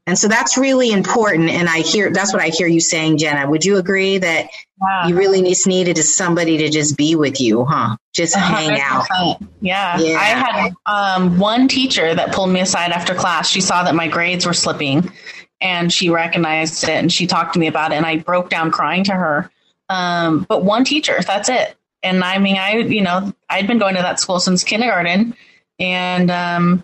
[0.08, 1.50] And so that's really important.
[1.50, 3.50] And I hear that's what I hear you saying, Jenna.
[3.50, 5.08] Would you agree that wow.
[5.08, 7.98] you really just needed somebody to just be with you, huh?
[8.14, 8.40] Just 100%.
[8.40, 9.08] hang out.
[9.62, 9.98] Yeah.
[9.98, 10.18] yeah.
[10.18, 13.50] I had um, one teacher that pulled me aside after class.
[13.50, 15.12] She saw that my grades were slipping
[15.60, 17.96] and she recognized it and she talked to me about it.
[17.96, 19.50] And I broke down crying to her.
[19.90, 21.76] Um, but one teacher, that's it.
[22.04, 25.36] And I mean, I, you know, I'd been going to that school since kindergarten
[25.80, 26.84] and, um,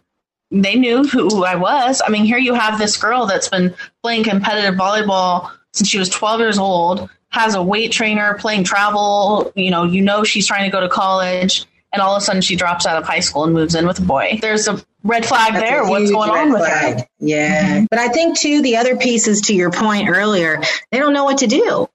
[0.52, 2.02] they knew who I was.
[2.06, 6.10] I mean, here you have this girl that's been playing competitive volleyball since she was
[6.10, 9.52] 12 years old, has a weight trainer, playing travel.
[9.56, 12.42] You know, you know she's trying to go to college, and all of a sudden
[12.42, 14.40] she drops out of high school and moves in with a boy.
[14.42, 15.86] There's a red flag that's there.
[15.86, 17.00] What's going on with flag.
[17.00, 17.08] her?
[17.20, 17.78] Yeah.
[17.78, 17.86] Mm-hmm.
[17.90, 20.62] But I think, too, the other pieces to your point earlier,
[20.92, 21.88] they don't know what to do.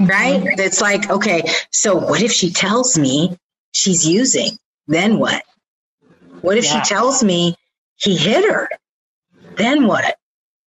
[0.00, 0.40] Right?
[0.40, 0.60] Mm-hmm.
[0.60, 3.38] It's like, okay, so what if she tells me
[3.72, 4.58] she's using?
[4.88, 5.44] Then what?
[6.40, 6.82] What if yeah.
[6.82, 7.56] she tells me
[7.96, 8.68] he hit her.
[9.56, 10.16] Then what?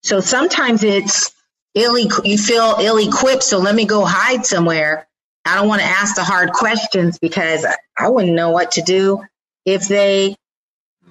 [0.04, 1.34] So sometimes it's
[1.76, 3.44] ill, you feel ill equipped.
[3.44, 5.08] So let me go hide somewhere
[5.48, 7.66] I don't want to ask the hard questions because
[7.98, 9.24] I wouldn't know what to do
[9.64, 10.36] if they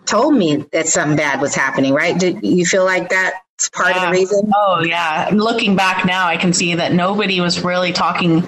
[0.05, 2.19] told me that something bad was happening, right?
[2.19, 4.03] Do you feel like that's part yeah.
[4.03, 4.53] of the reason?
[4.55, 5.31] Oh yeah.
[5.33, 8.47] Looking back now, I can see that nobody was really talking,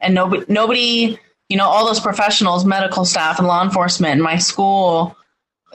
[0.00, 1.18] and nobody, nobody,
[1.50, 5.18] you know, all those professionals, medical staff, and law enforcement in my school,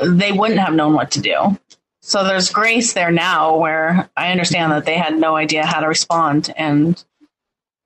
[0.03, 1.57] they wouldn't have known what to do.
[2.01, 5.87] So there's grace there now, where I understand that they had no idea how to
[5.87, 7.03] respond, and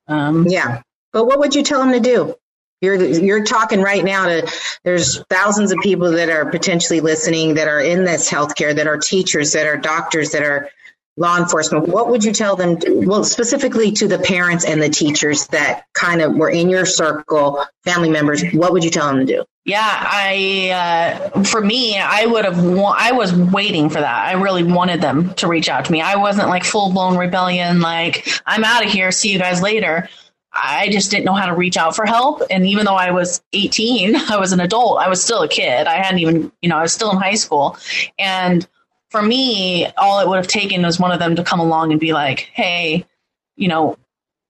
[0.07, 0.81] um, yeah.
[1.11, 2.35] But what would you tell them to do?
[2.81, 4.51] You're you're talking right now to
[4.83, 8.97] there's thousands of people that are potentially listening that are in this healthcare that are
[8.97, 10.69] teachers that are doctors that are
[11.17, 11.87] law enforcement.
[11.87, 12.77] What would you tell them?
[12.79, 16.85] To, well, specifically to the parents and the teachers that kind of were in your
[16.85, 18.43] circle, family members.
[18.53, 19.45] What would you tell them to do?
[19.65, 22.63] Yeah, I uh, for me, I would have.
[22.63, 24.27] Wa- I was waiting for that.
[24.27, 26.01] I really wanted them to reach out to me.
[26.01, 27.81] I wasn't like full blown rebellion.
[27.81, 29.11] Like I'm out of here.
[29.11, 30.07] See you guys later.
[30.53, 32.41] I just didn't know how to reach out for help.
[32.49, 35.87] And even though I was 18, I was an adult, I was still a kid.
[35.87, 37.77] I hadn't even, you know, I was still in high school.
[38.17, 38.65] And
[39.09, 41.99] for me, all it would have taken was one of them to come along and
[41.99, 43.05] be like, hey,
[43.57, 43.97] you know,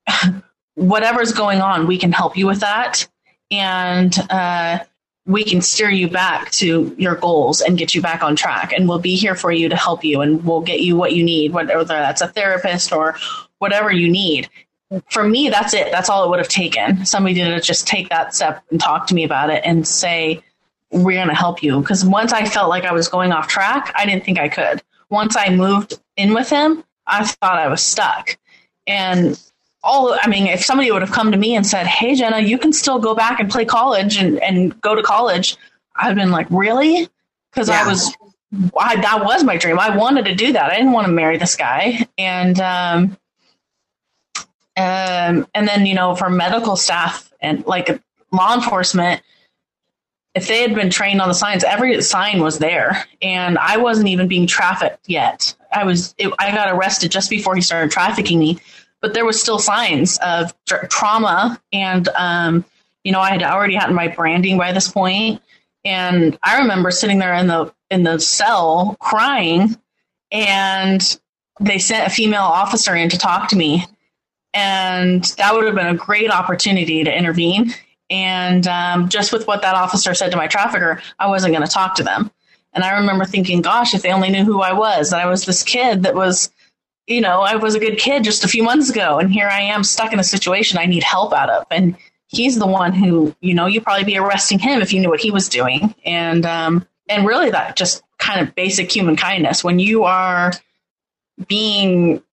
[0.75, 3.08] whatever's going on, we can help you with that.
[3.49, 4.80] And, uh,
[5.27, 8.88] we can steer you back to your goals and get you back on track and
[8.88, 11.51] we'll be here for you to help you and we'll get you what you need
[11.51, 13.15] whether that's a therapist or
[13.57, 14.49] whatever you need
[15.09, 15.91] for me, that's it.
[15.91, 17.05] That's all it would have taken.
[17.05, 20.43] Somebody to just take that step and talk to me about it and say,
[20.91, 21.81] we're going to help you.
[21.81, 24.81] Because once I felt like I was going off track, I didn't think I could.
[25.09, 28.38] Once I moved in with him, I thought I was stuck.
[28.88, 29.39] And
[29.86, 32.58] all, I mean, if somebody would have come to me and said, hey, Jenna, you
[32.58, 35.56] can still go back and play college and, and go to college,
[35.95, 37.08] I'd been like, really?
[37.52, 37.84] Because yeah.
[37.84, 38.13] I was,
[38.78, 39.80] I, that was my dream.
[39.80, 40.71] I wanted to do that.
[40.71, 42.08] I didn't want to marry this guy.
[42.17, 43.17] And, um,
[44.76, 49.21] um, and then, you know, for medical staff and like law enforcement,
[50.34, 54.10] if they had been trained on the signs, every sign was there, and I wasn't
[54.10, 55.56] even being trafficked yet.
[55.71, 58.60] I was, it, I got arrested just before he started trafficking me,
[59.06, 62.65] but there was still signs of trauma, and um,
[63.04, 65.44] you know, I had already had my branding by this point,
[65.84, 69.78] and I remember sitting there in the in the cell crying,
[70.32, 71.20] and
[71.60, 73.86] they sent a female officer in to talk to me,
[74.56, 77.76] and that would have been a great opportunity to intervene.
[78.10, 81.72] And um, just with what that officer said to my trafficker, I wasn't going to
[81.72, 82.32] talk to them.
[82.74, 85.46] And I remember thinking, gosh, if they only knew who I was, that I was
[85.46, 86.50] this kid that was,
[87.08, 89.20] you know, I was a good kid just a few months ago.
[89.20, 91.65] And here I am stuck in a situation I need help out of.
[91.70, 91.96] And
[92.28, 95.20] he's the one who, you know, you'd probably be arresting him if you knew what
[95.20, 95.94] he was doing.
[96.04, 100.52] And, um, and really that just kind of basic human kindness when you are
[101.48, 102.24] being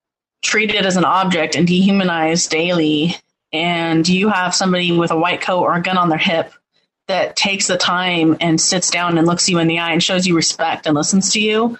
[0.42, 3.16] treated as an object and dehumanized daily,
[3.52, 6.52] and you have somebody with a white coat or a gun on their hip
[7.08, 10.26] that takes the time and sits down and looks you in the eye and shows
[10.26, 11.78] you respect and listens to you,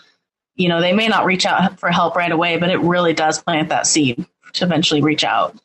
[0.55, 3.43] you know, they may not reach out for help right away, but it really does
[3.43, 5.57] plant that seed to eventually reach out.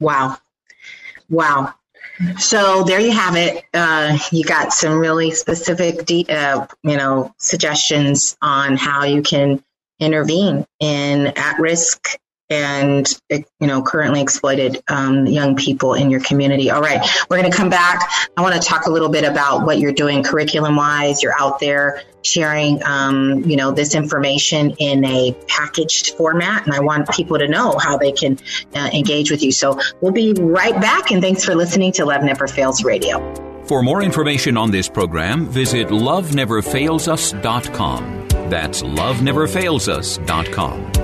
[0.00, 0.36] Wow.
[1.28, 1.74] Wow.
[2.38, 3.64] So there you have it.
[3.72, 9.64] Uh, you got some really specific, de- uh, you know, suggestions on how you can
[9.98, 12.18] intervene in at risk
[12.50, 17.50] and you know currently exploited um, young people in your community all right we're going
[17.50, 18.02] to come back
[18.36, 21.58] i want to talk a little bit about what you're doing curriculum wise you're out
[21.58, 27.38] there sharing um, you know this information in a packaged format and i want people
[27.38, 28.36] to know how they can
[28.74, 29.52] uh, engage with you.
[29.52, 33.34] So we'll be right back and thanks for listening to love never fails radio.
[33.64, 41.03] For more information on this program visit loveneverfailsus.com that's loveneverfailsus.com.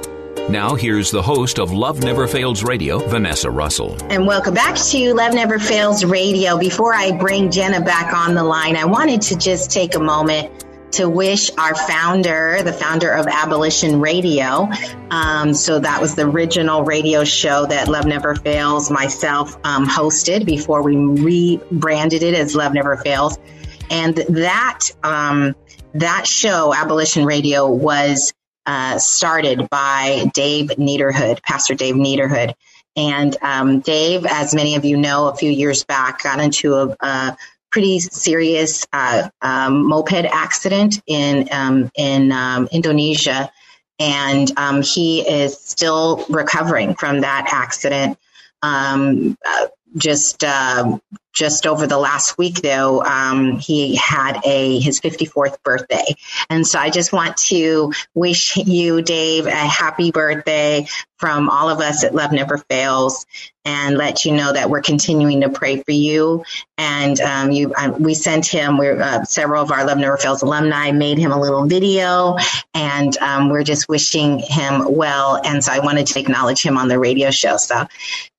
[0.51, 3.95] Now, here's the host of Love Never Fails Radio, Vanessa Russell.
[4.11, 6.57] And welcome back to Love Never Fails Radio.
[6.57, 10.65] Before I bring Jenna back on the line, I wanted to just take a moment
[10.91, 14.69] to wish our founder, the founder of Abolition Radio.
[15.09, 20.45] Um, so that was the original radio show that Love Never Fails, myself, um, hosted
[20.45, 23.39] before we rebranded it as Love Never Fails.
[23.89, 25.55] And that, um,
[25.93, 28.33] that show, Abolition Radio, was
[28.65, 32.53] uh, started by Dave Niederhood, Pastor Dave Niederhood.
[32.95, 36.95] And um, Dave, as many of you know, a few years back got into a,
[36.99, 37.37] a
[37.71, 43.49] pretty serious uh, um, moped accident in um, in um, Indonesia,
[43.97, 48.17] and um, he is still recovering from that accident.
[48.61, 50.99] Um, uh, just uh,
[51.33, 56.15] just over the last week though um, he had a his 54th birthday.
[56.49, 60.87] And so i just want to wish you dave a happy birthday
[61.21, 63.25] from all of us at love never fails
[63.63, 66.43] and let you know that we're continuing to pray for you.
[66.77, 70.41] And um, you um, we sent him we're uh, several of our love never fails
[70.41, 72.37] alumni made him a little video
[72.73, 75.39] and um, we're just wishing him well.
[75.45, 77.57] And so i wanted to acknowledge him on the radio show.
[77.57, 77.85] So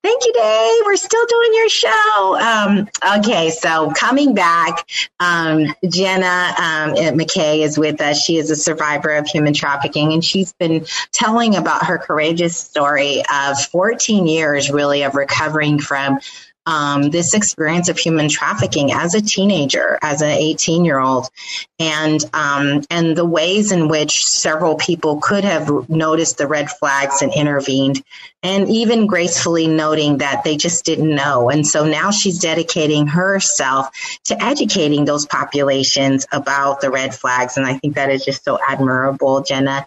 [0.03, 0.81] thank you dave.
[0.85, 2.37] We're still doing your show.
[2.39, 4.89] Um, okay, so coming back,
[5.21, 8.21] um, Jenna um, McKaye is with us.
[8.21, 13.21] She is a survivor of human trafficking, and she's been telling about her courageous story
[13.31, 16.17] of 14 years, really, of recovering from
[16.65, 21.29] um, this experience of human trafficking as a teenager, as an 18 year old,
[21.77, 27.21] and um, and the ways in which several people could have noticed the red flags
[27.21, 28.03] and intervened,
[28.41, 31.51] and even gracefully noting that they just didn't know.
[31.51, 33.89] And so now she's dedicating herself
[34.25, 38.57] to educating those populations about the red flags, and I think that is just so
[38.67, 39.85] admirable, Jenna.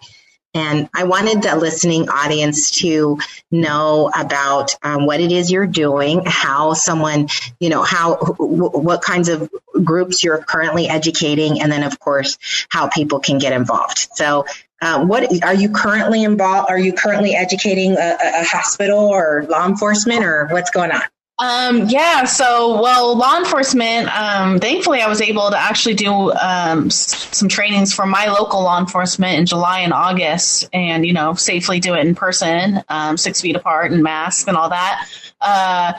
[0.57, 3.19] And I wanted the listening audience to
[3.51, 7.27] know about um, what it is you're doing, how someone,
[7.59, 9.51] you know, how, what kinds of
[9.83, 12.39] groups you're currently educating, and then, of course,
[12.69, 14.07] how people can get involved.
[14.15, 14.47] So,
[14.81, 16.71] uh, what are you currently involved?
[16.71, 21.01] Are you currently educating a, a hospital or law enforcement, or what's going on?
[21.39, 26.89] Um, yeah, so, well, law enforcement, um, thankfully, I was able to actually do um,
[26.89, 31.79] some trainings for my local law enforcement in July and August and, you know, safely
[31.79, 35.07] do it in person, um, six feet apart and masks and all that.
[35.39, 35.93] Uh,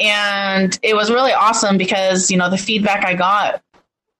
[0.00, 3.62] and it was really awesome because, you know, the feedback I got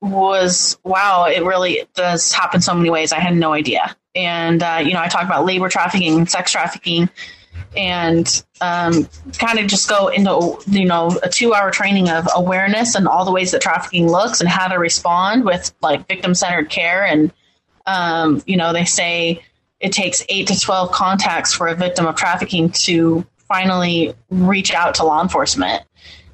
[0.01, 3.13] was, wow, it really does happen so many ways.
[3.13, 3.97] I had no idea.
[4.17, 7.09] And, uh, you know, I talk about labor trafficking, and sex trafficking
[7.79, 9.09] and um,
[9.39, 13.25] kind of just go into you know a two hour training of awareness and all
[13.25, 17.33] the ways that trafficking looks and how to respond with like victim centered care and
[17.87, 19.43] um, you know they say
[19.79, 24.97] it takes eight to 12 contacts for a victim of trafficking to finally reach out
[24.97, 25.85] to law enforcement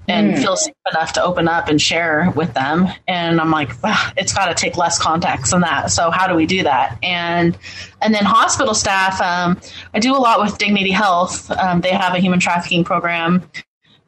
[0.08, 0.42] and mm.
[0.42, 2.88] feel safe enough to open up and share with them.
[3.08, 3.70] And I'm like,
[4.16, 5.90] it's got to take less contacts than that.
[5.90, 6.98] So how do we do that?
[7.02, 7.56] And
[8.02, 9.60] and then hospital staff, um,
[9.94, 11.50] I do a lot with Dignity Health.
[11.50, 13.48] Um, they have a human trafficking program.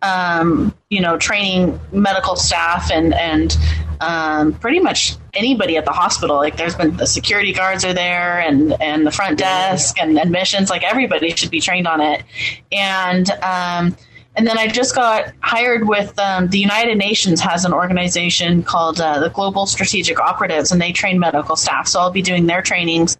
[0.02, 3.56] Um, you know, training medical staff and and
[4.00, 6.36] um, pretty much anybody at the hospital.
[6.36, 10.68] Like, there's been the security guards are there, and and the front desk and admissions.
[10.68, 12.22] Like, everybody should be trained on it.
[12.70, 13.96] And um,
[14.36, 19.00] and then I just got hired with um, the United Nations has an organization called
[19.00, 21.88] uh, the Global Strategic Operatives, and they train medical staff.
[21.88, 23.16] So I'll be doing their trainings,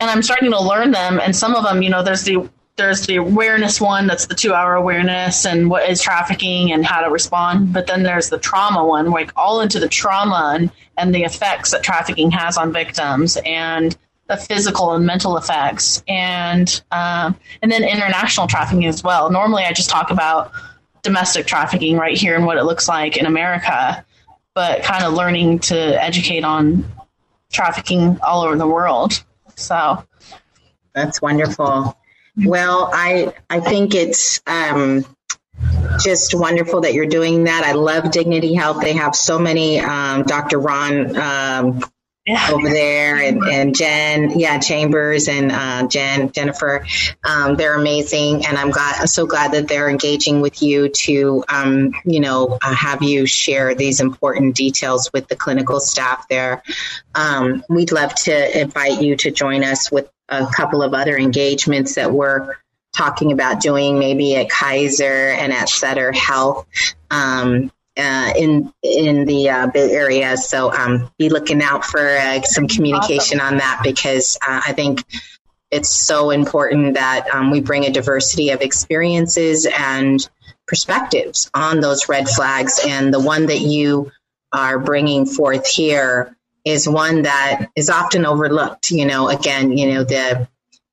[0.00, 1.20] and I'm starting to learn them.
[1.20, 4.52] And some of them, you know, there's the there's the awareness one that's the two
[4.52, 7.72] hour awareness and what is trafficking and how to respond.
[7.72, 11.70] But then there's the trauma one, like all into the trauma and, and the effects
[11.70, 13.38] that trafficking has on victims.
[13.46, 13.96] And
[14.26, 19.30] the physical and mental effects, and um, and then international trafficking as well.
[19.30, 20.52] Normally, I just talk about
[21.02, 24.04] domestic trafficking right here and what it looks like in America,
[24.54, 26.84] but kind of learning to educate on
[27.52, 29.22] trafficking all over the world.
[29.56, 30.04] So
[30.94, 31.96] that's wonderful.
[32.36, 35.04] Well, I I think it's um,
[36.00, 37.64] just wonderful that you're doing that.
[37.64, 38.80] I love Dignity Health.
[38.80, 39.80] They have so many.
[39.80, 40.58] Um, Dr.
[40.58, 41.84] Ron um,
[42.26, 42.48] yeah.
[42.52, 46.86] over there and, and Jen, yeah, Chambers and uh, Jen, Jennifer.
[47.22, 48.46] Um, they're amazing.
[48.46, 52.58] And I'm glad, I'm so glad that they're engaging with you to, um, you know,
[52.62, 56.62] uh, have you share these important details with the clinical staff there.
[57.14, 61.96] Um, we'd love to invite you to join us with a couple of other engagements
[61.96, 62.56] that we're
[62.94, 66.66] talking about doing maybe at Kaiser and at Sutter Health.
[67.10, 72.42] Um, uh, in in the uh, Bay Area, so um, be looking out for uh,
[72.42, 73.54] some communication awesome.
[73.54, 75.04] on that because uh, I think
[75.70, 80.28] it's so important that um, we bring a diversity of experiences and
[80.66, 82.80] perspectives on those red flags.
[82.86, 84.10] And the one that you
[84.52, 88.90] are bringing forth here is one that is often overlooked.
[88.90, 90.48] You know, again, you know, the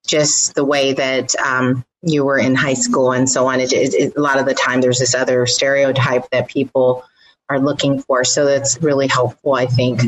[0.05, 3.59] just the way that um, you were in high school and so on.
[3.59, 7.03] It, it, it, a lot of the time, there's this other stereotype that people
[7.49, 8.23] are looking for.
[8.23, 10.01] So that's really helpful, I think.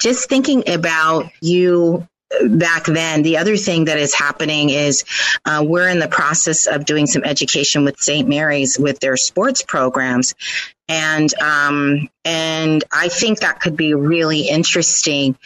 [0.00, 2.06] Just thinking about you
[2.46, 3.22] back then.
[3.22, 5.04] The other thing that is happening is
[5.44, 8.28] uh, we're in the process of doing some education with St.
[8.28, 10.34] Mary's with their sports programs,
[10.88, 15.36] and um, and I think that could be really interesting.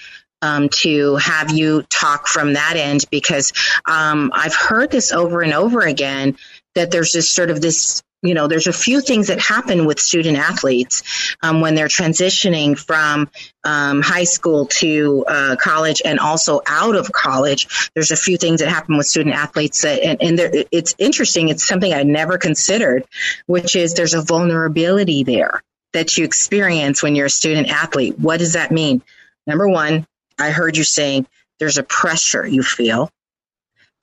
[0.42, 3.52] Um, to have you talk from that end because
[3.86, 6.36] um, I've heard this over and over again
[6.74, 9.98] that there's this sort of this you know, there's a few things that happen with
[9.98, 13.28] student athletes um, when they're transitioning from
[13.64, 17.90] um, high school to uh, college and also out of college.
[17.94, 21.48] There's a few things that happen with student athletes that, and, and it's interesting.
[21.48, 23.04] It's something I never considered,
[23.46, 25.60] which is there's a vulnerability there
[25.92, 28.18] that you experience when you're a student athlete.
[28.20, 29.02] What does that mean?
[29.48, 30.06] Number one,
[30.38, 31.26] I heard you saying
[31.58, 33.10] there's a pressure you feel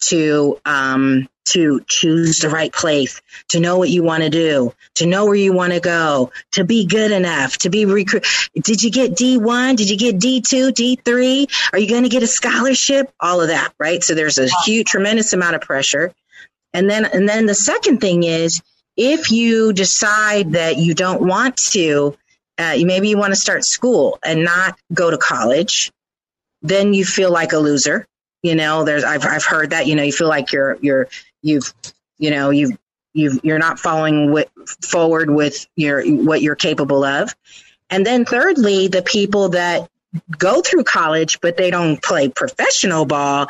[0.02, 5.08] to um, to choose the right place, to know what you want to do, to
[5.08, 8.26] know where you want to go, to be good enough, to be recruit.
[8.54, 9.76] Did you get D1?
[9.76, 11.72] Did you get D2, D3?
[11.74, 13.12] Are you going to get a scholarship?
[13.20, 14.04] All of that, right?
[14.04, 16.14] So there's a huge, tremendous amount of pressure.
[16.72, 18.62] And then, and then the second thing is
[18.96, 22.16] if you decide that you don't want to,
[22.60, 25.92] uh, maybe you want to start school and not go to college,
[26.62, 28.06] then you feel like a loser.
[28.42, 29.88] You know, there's I've I've heard that.
[29.88, 31.08] You know, you feel like you're you're
[31.42, 31.74] you've
[32.18, 32.78] you know you've
[33.14, 34.50] you you're not following with,
[34.84, 37.36] forward with your what you're capable of
[37.90, 39.90] and then thirdly the people that
[40.38, 43.48] go through college but they don't play professional ball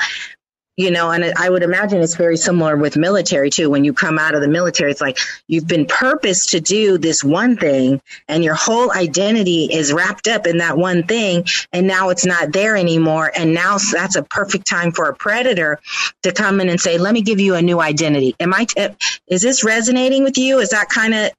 [0.80, 3.70] you know and i would imagine it's very similar with military too.
[3.70, 7.24] When you come out of the military it's like you've been purposed to do this
[7.24, 12.10] one thing and your whole identity is wrapped up in that one thing and now
[12.10, 13.32] it's not there anymore.
[13.36, 15.80] And now that's a perfect time for a predator
[16.24, 18.36] to come in and say let me give you a new identity.
[18.40, 18.88] Am i t-
[19.28, 20.60] is this resonating with you?
[20.60, 21.32] Is that kind of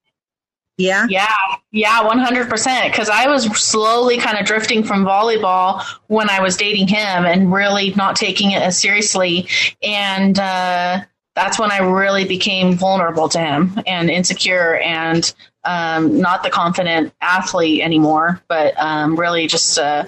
[0.81, 1.07] yeah.
[1.09, 1.27] Yeah.
[1.71, 2.03] Yeah.
[2.03, 2.91] 100%.
[2.91, 7.53] Because I was slowly kind of drifting from volleyball when I was dating him and
[7.53, 9.49] really not taking it as seriously.
[9.83, 11.01] And uh,
[11.35, 15.33] that's when I really became vulnerable to him and insecure and
[15.65, 20.05] um, not the confident athlete anymore, but um, really just, uh,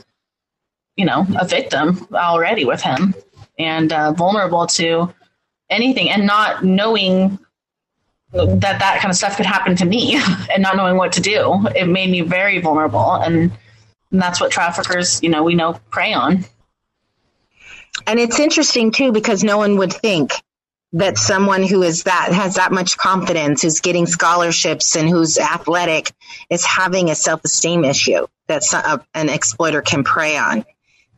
[0.97, 3.15] you know, a victim already with him
[3.59, 5.13] and uh, vulnerable to
[5.71, 7.39] anything and not knowing
[8.33, 10.21] that that kind of stuff could happen to me
[10.53, 11.67] and not knowing what to do.
[11.77, 13.13] It made me very vulnerable.
[13.15, 13.53] And,
[14.11, 16.45] and that's what traffickers, you know, we know prey on.
[18.07, 20.33] And it's interesting too, because no one would think
[20.95, 26.13] that someone who is that has that much confidence, who's getting scholarships and who's athletic
[26.51, 30.65] is having a self-esteem issue that uh, an exploiter can prey on.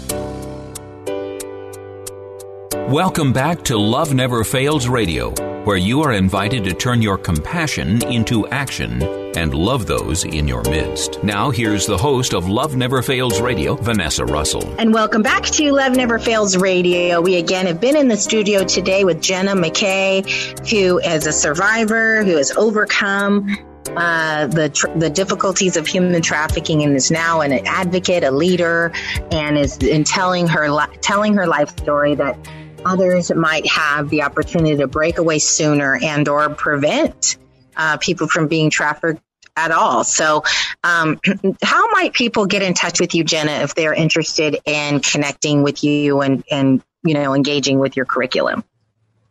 [2.92, 5.30] Welcome back to Love Never Fails Radio,
[5.64, 10.62] where you are invited to turn your compassion into action and love those in your
[10.64, 11.22] midst.
[11.22, 14.74] Now, here's the host of Love Never Fails Radio, Vanessa Russell.
[14.78, 17.20] And welcome back to Love Never Fails Radio.
[17.20, 20.28] We again have been in the studio today with Jenna McKaye,
[20.68, 23.57] who is a survivor, who has overcome
[23.97, 28.93] uh, the tr- the difficulties of human trafficking and is now an advocate, a leader,
[29.30, 32.39] and is in telling her li- telling her life story that
[32.85, 37.37] others might have the opportunity to break away sooner and or prevent
[37.76, 39.22] uh, people from being trafficked
[39.56, 40.04] at all.
[40.04, 40.44] So,
[40.84, 41.20] um,
[41.62, 45.84] how might people get in touch with you, Jenna, if they're interested in connecting with
[45.84, 48.64] you and and you know engaging with your curriculum?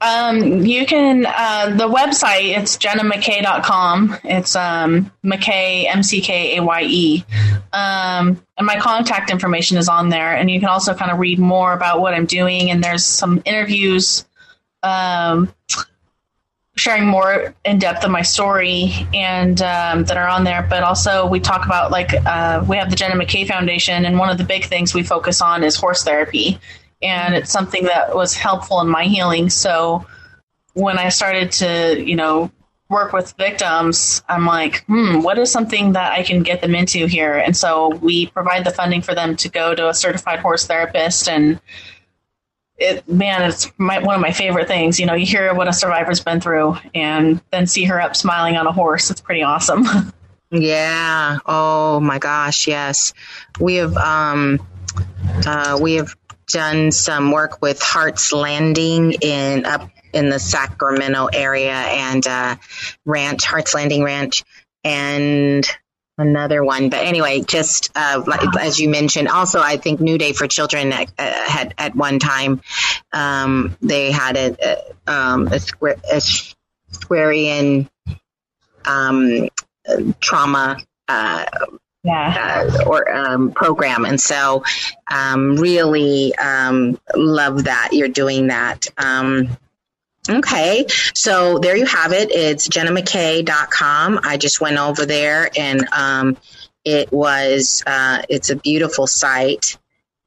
[0.02, 4.18] Um, you can, uh, the website, it's jennamckaye.com.
[4.24, 7.24] It's, um, McKaye, M-C-K-A-Y-E.
[7.72, 10.36] Um, and my contact information is on there.
[10.36, 12.72] And you can also kind of read more about what I'm doing.
[12.72, 14.26] And there's some interviews,
[14.82, 15.54] um,
[16.82, 20.66] sharing more in depth of my story and um, that are on there.
[20.70, 24.30] But also, we talk about like uh, we have the Jenna McKaye Foundation, and one
[24.30, 26.60] of the big things we focus on is horse therapy
[27.02, 29.50] and it's something that was helpful in my healing.
[29.50, 30.06] So
[30.74, 32.52] when I started to, you know,
[32.90, 37.08] work with victims, I'm like, hmm, what is something that I can get them into
[37.08, 37.36] here?
[37.36, 41.30] And so we provide the funding for them to go to a certified horse therapist
[41.30, 41.60] and
[42.82, 45.00] it man, it's my, one of my favorite things.
[45.00, 48.58] You know, you hear what a survivor's been through and then see her up smiling
[48.58, 49.12] on a horse.
[49.12, 49.86] It's pretty awesome.
[50.52, 51.38] yeah.
[51.46, 52.68] Oh my gosh.
[52.68, 53.14] Yes.
[53.60, 54.66] We have, um,
[55.46, 56.16] uh, we have
[56.48, 62.56] done some work with Hearts Landing in up in the Sacramento area and uh,
[63.06, 64.44] Ranch, Hearts Landing Ranch,
[64.84, 65.66] and
[66.18, 66.90] another one.
[66.90, 68.24] But anyway, just uh,
[68.60, 72.62] as you mentioned, also I think New Day for Children uh, had at one time
[73.14, 74.56] um, they had a,
[75.08, 76.22] a, um, a, square, a
[76.92, 77.90] Squarian
[78.86, 79.50] um,
[80.20, 81.46] trauma uh,
[82.04, 82.66] yeah.
[82.66, 84.06] Uh, or um, program.
[84.06, 84.64] And so,
[85.10, 88.88] um, really um, love that you're doing that.
[90.30, 92.32] Okay, so there you have it.
[92.32, 94.20] It's jennamckaye.com.
[94.24, 96.38] I just went over there and um,
[96.86, 99.78] it was, uh, it's a beautiful site.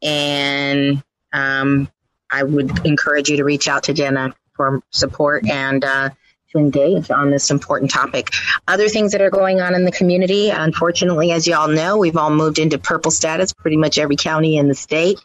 [0.02, 1.88] And um,
[2.30, 6.10] I would encourage you to reach out to Jenna for support and uh,
[6.54, 8.30] to engage on this important topic.
[8.66, 12.16] Other things that are going on in the community, unfortunately, as you all know, we've
[12.16, 15.20] all moved into purple status, pretty much every county in the state,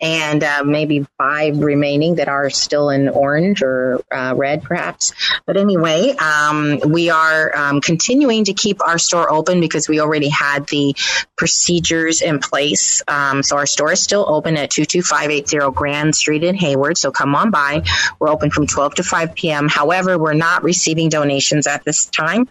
[0.00, 5.12] and uh, maybe five remaining that are still in orange or uh, red, perhaps.
[5.46, 10.28] But anyway, um, we are um, continuing to keep our store open because we already
[10.28, 10.94] had the
[11.36, 13.02] procedures in place.
[13.08, 16.98] Um, so our store is still open at 22580 Grand Street in Hayward.
[16.98, 17.82] So come on by.
[18.18, 19.68] We're open from 12 to 5 p.m.
[19.68, 22.48] However, we're not receiving donations at this time.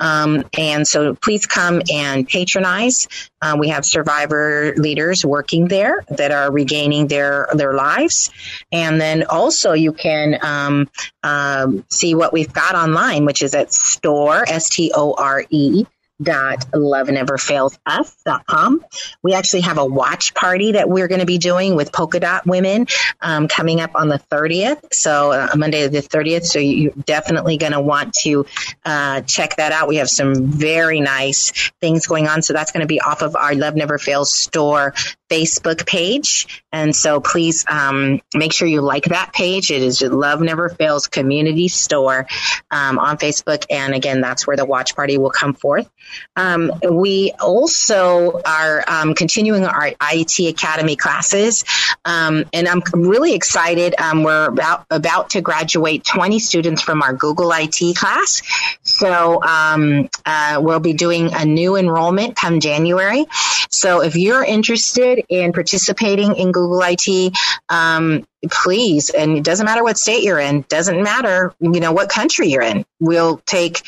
[0.00, 3.08] Um, and so please come and patronize.
[3.42, 8.30] Uh, we have survivor leaders working there that are regaining their, their lives.
[8.72, 10.88] And then also you can um,
[11.22, 15.84] um, see what we've got online, which is at store, S T O R E
[16.22, 18.84] dot love never fails us dot com.
[19.22, 22.46] We actually have a watch party that we're going to be doing with polka dot
[22.46, 22.86] women
[23.20, 24.94] um, coming up on the 30th.
[24.94, 26.44] So uh, Monday the 30th.
[26.44, 28.46] So you're definitely going to want to
[28.84, 29.88] uh, check that out.
[29.88, 32.42] We have some very nice things going on.
[32.42, 34.94] So that's going to be off of our Love Never Fails store
[35.28, 36.62] Facebook page.
[36.72, 39.70] And so please um, make sure you like that page.
[39.70, 42.26] It is Love Never Fails Community Store
[42.70, 43.64] um, on Facebook.
[43.70, 45.90] And again, that's where the watch party will come forth.
[46.36, 51.64] Um, we also are um, continuing our IT Academy classes.
[52.04, 53.94] Um, and I'm really excited.
[53.98, 58.42] Um, we're about, about to graduate 20 students from our Google IT class.
[58.82, 63.26] So uh, we'll be doing a new enrollment come January.
[63.70, 67.36] So if you're interested, interested in participating in Google IT,
[67.68, 72.08] um, please, and it doesn't matter what state you're in, doesn't matter, you know, what
[72.08, 72.84] country you're in.
[73.00, 73.82] We'll take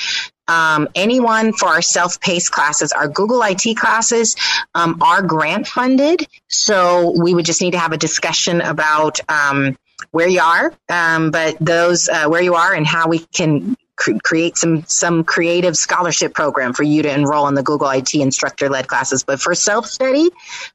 [0.47, 2.93] um, anyone for our self-paced classes.
[2.93, 4.37] Our Google IT classes
[4.74, 9.76] um, are grant funded, so we would just need to have a discussion about um,
[10.11, 14.57] where you are, um, but those uh, where you are and how we can create
[14.57, 18.88] some some creative scholarship program for you to enroll in the Google IT instructor led
[18.88, 19.24] classes.
[19.24, 20.30] But for self study,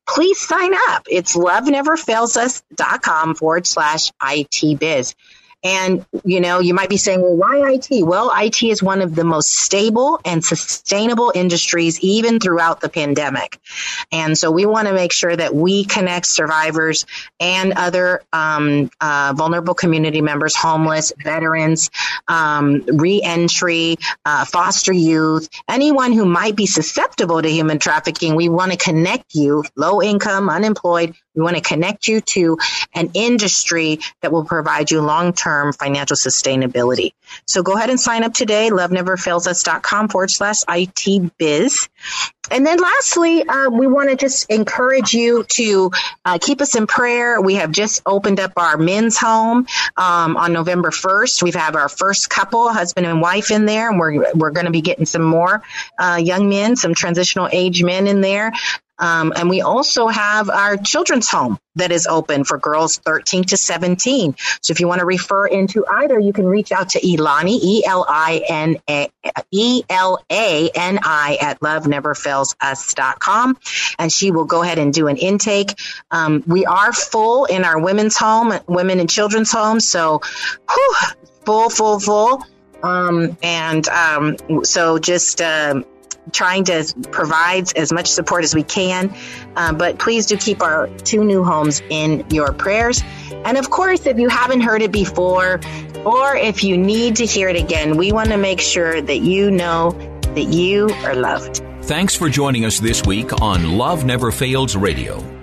[0.07, 1.07] please sign up.
[1.09, 5.15] It's loveneverfailsus.com forward slash IT biz.
[5.63, 8.05] And, you know, you might be saying, well, why IT?
[8.05, 13.59] Well, IT is one of the most stable and sustainable industries, even throughout the pandemic.
[14.11, 17.05] And so we want to make sure that we connect survivors
[17.39, 21.89] and other um, uh, vulnerable community members, homeless, veterans,
[22.27, 23.95] um, reentry,
[24.25, 28.35] uh, foster youth, anyone who might be susceptible to human trafficking.
[28.35, 32.57] We want to connect you, low income, unemployed, we want to connect you to
[32.93, 37.13] an industry that will provide you long-term financial sustainability.
[37.45, 41.89] So go ahead and sign up today, loveneverfailsus.com forward slash IT biz.
[42.51, 45.91] And then lastly, uh, we want to just encourage you to
[46.25, 47.41] uh, keep us in prayer.
[47.41, 49.65] We have just opened up our men's home
[49.95, 51.41] um, on November 1st.
[51.41, 54.71] We've had our first couple, husband and wife in there, and we're, we're going to
[54.71, 55.63] be getting some more
[55.97, 58.51] uh, young men, some transitional age men in there.
[58.99, 63.57] Um, and we also have our children's home that is open for girls 13 to
[63.57, 64.35] 17.
[64.61, 67.83] So if you want to refer into either, you can reach out to Elani, E
[67.85, 69.09] L I N A
[69.51, 73.57] E L A N I at loveneverfailsus.com.
[73.97, 75.73] And she will go ahead and do an intake.
[76.11, 79.79] Um, we are full in our women's home, women and children's home.
[79.79, 80.21] So
[80.69, 80.95] whew,
[81.45, 82.43] full, full, full.
[82.83, 85.85] Um, and um, so just um,
[86.31, 89.13] trying to provide as much support as we can.
[89.55, 93.03] Uh, but please do keep our two new homes in your prayers.
[93.45, 95.59] And of course, if you haven't heard it before,
[96.05, 99.51] or if you need to hear it again, we want to make sure that you
[99.51, 99.91] know
[100.35, 101.61] that you are loved.
[101.83, 105.42] Thanks for joining us this week on Love Never Fails Radio.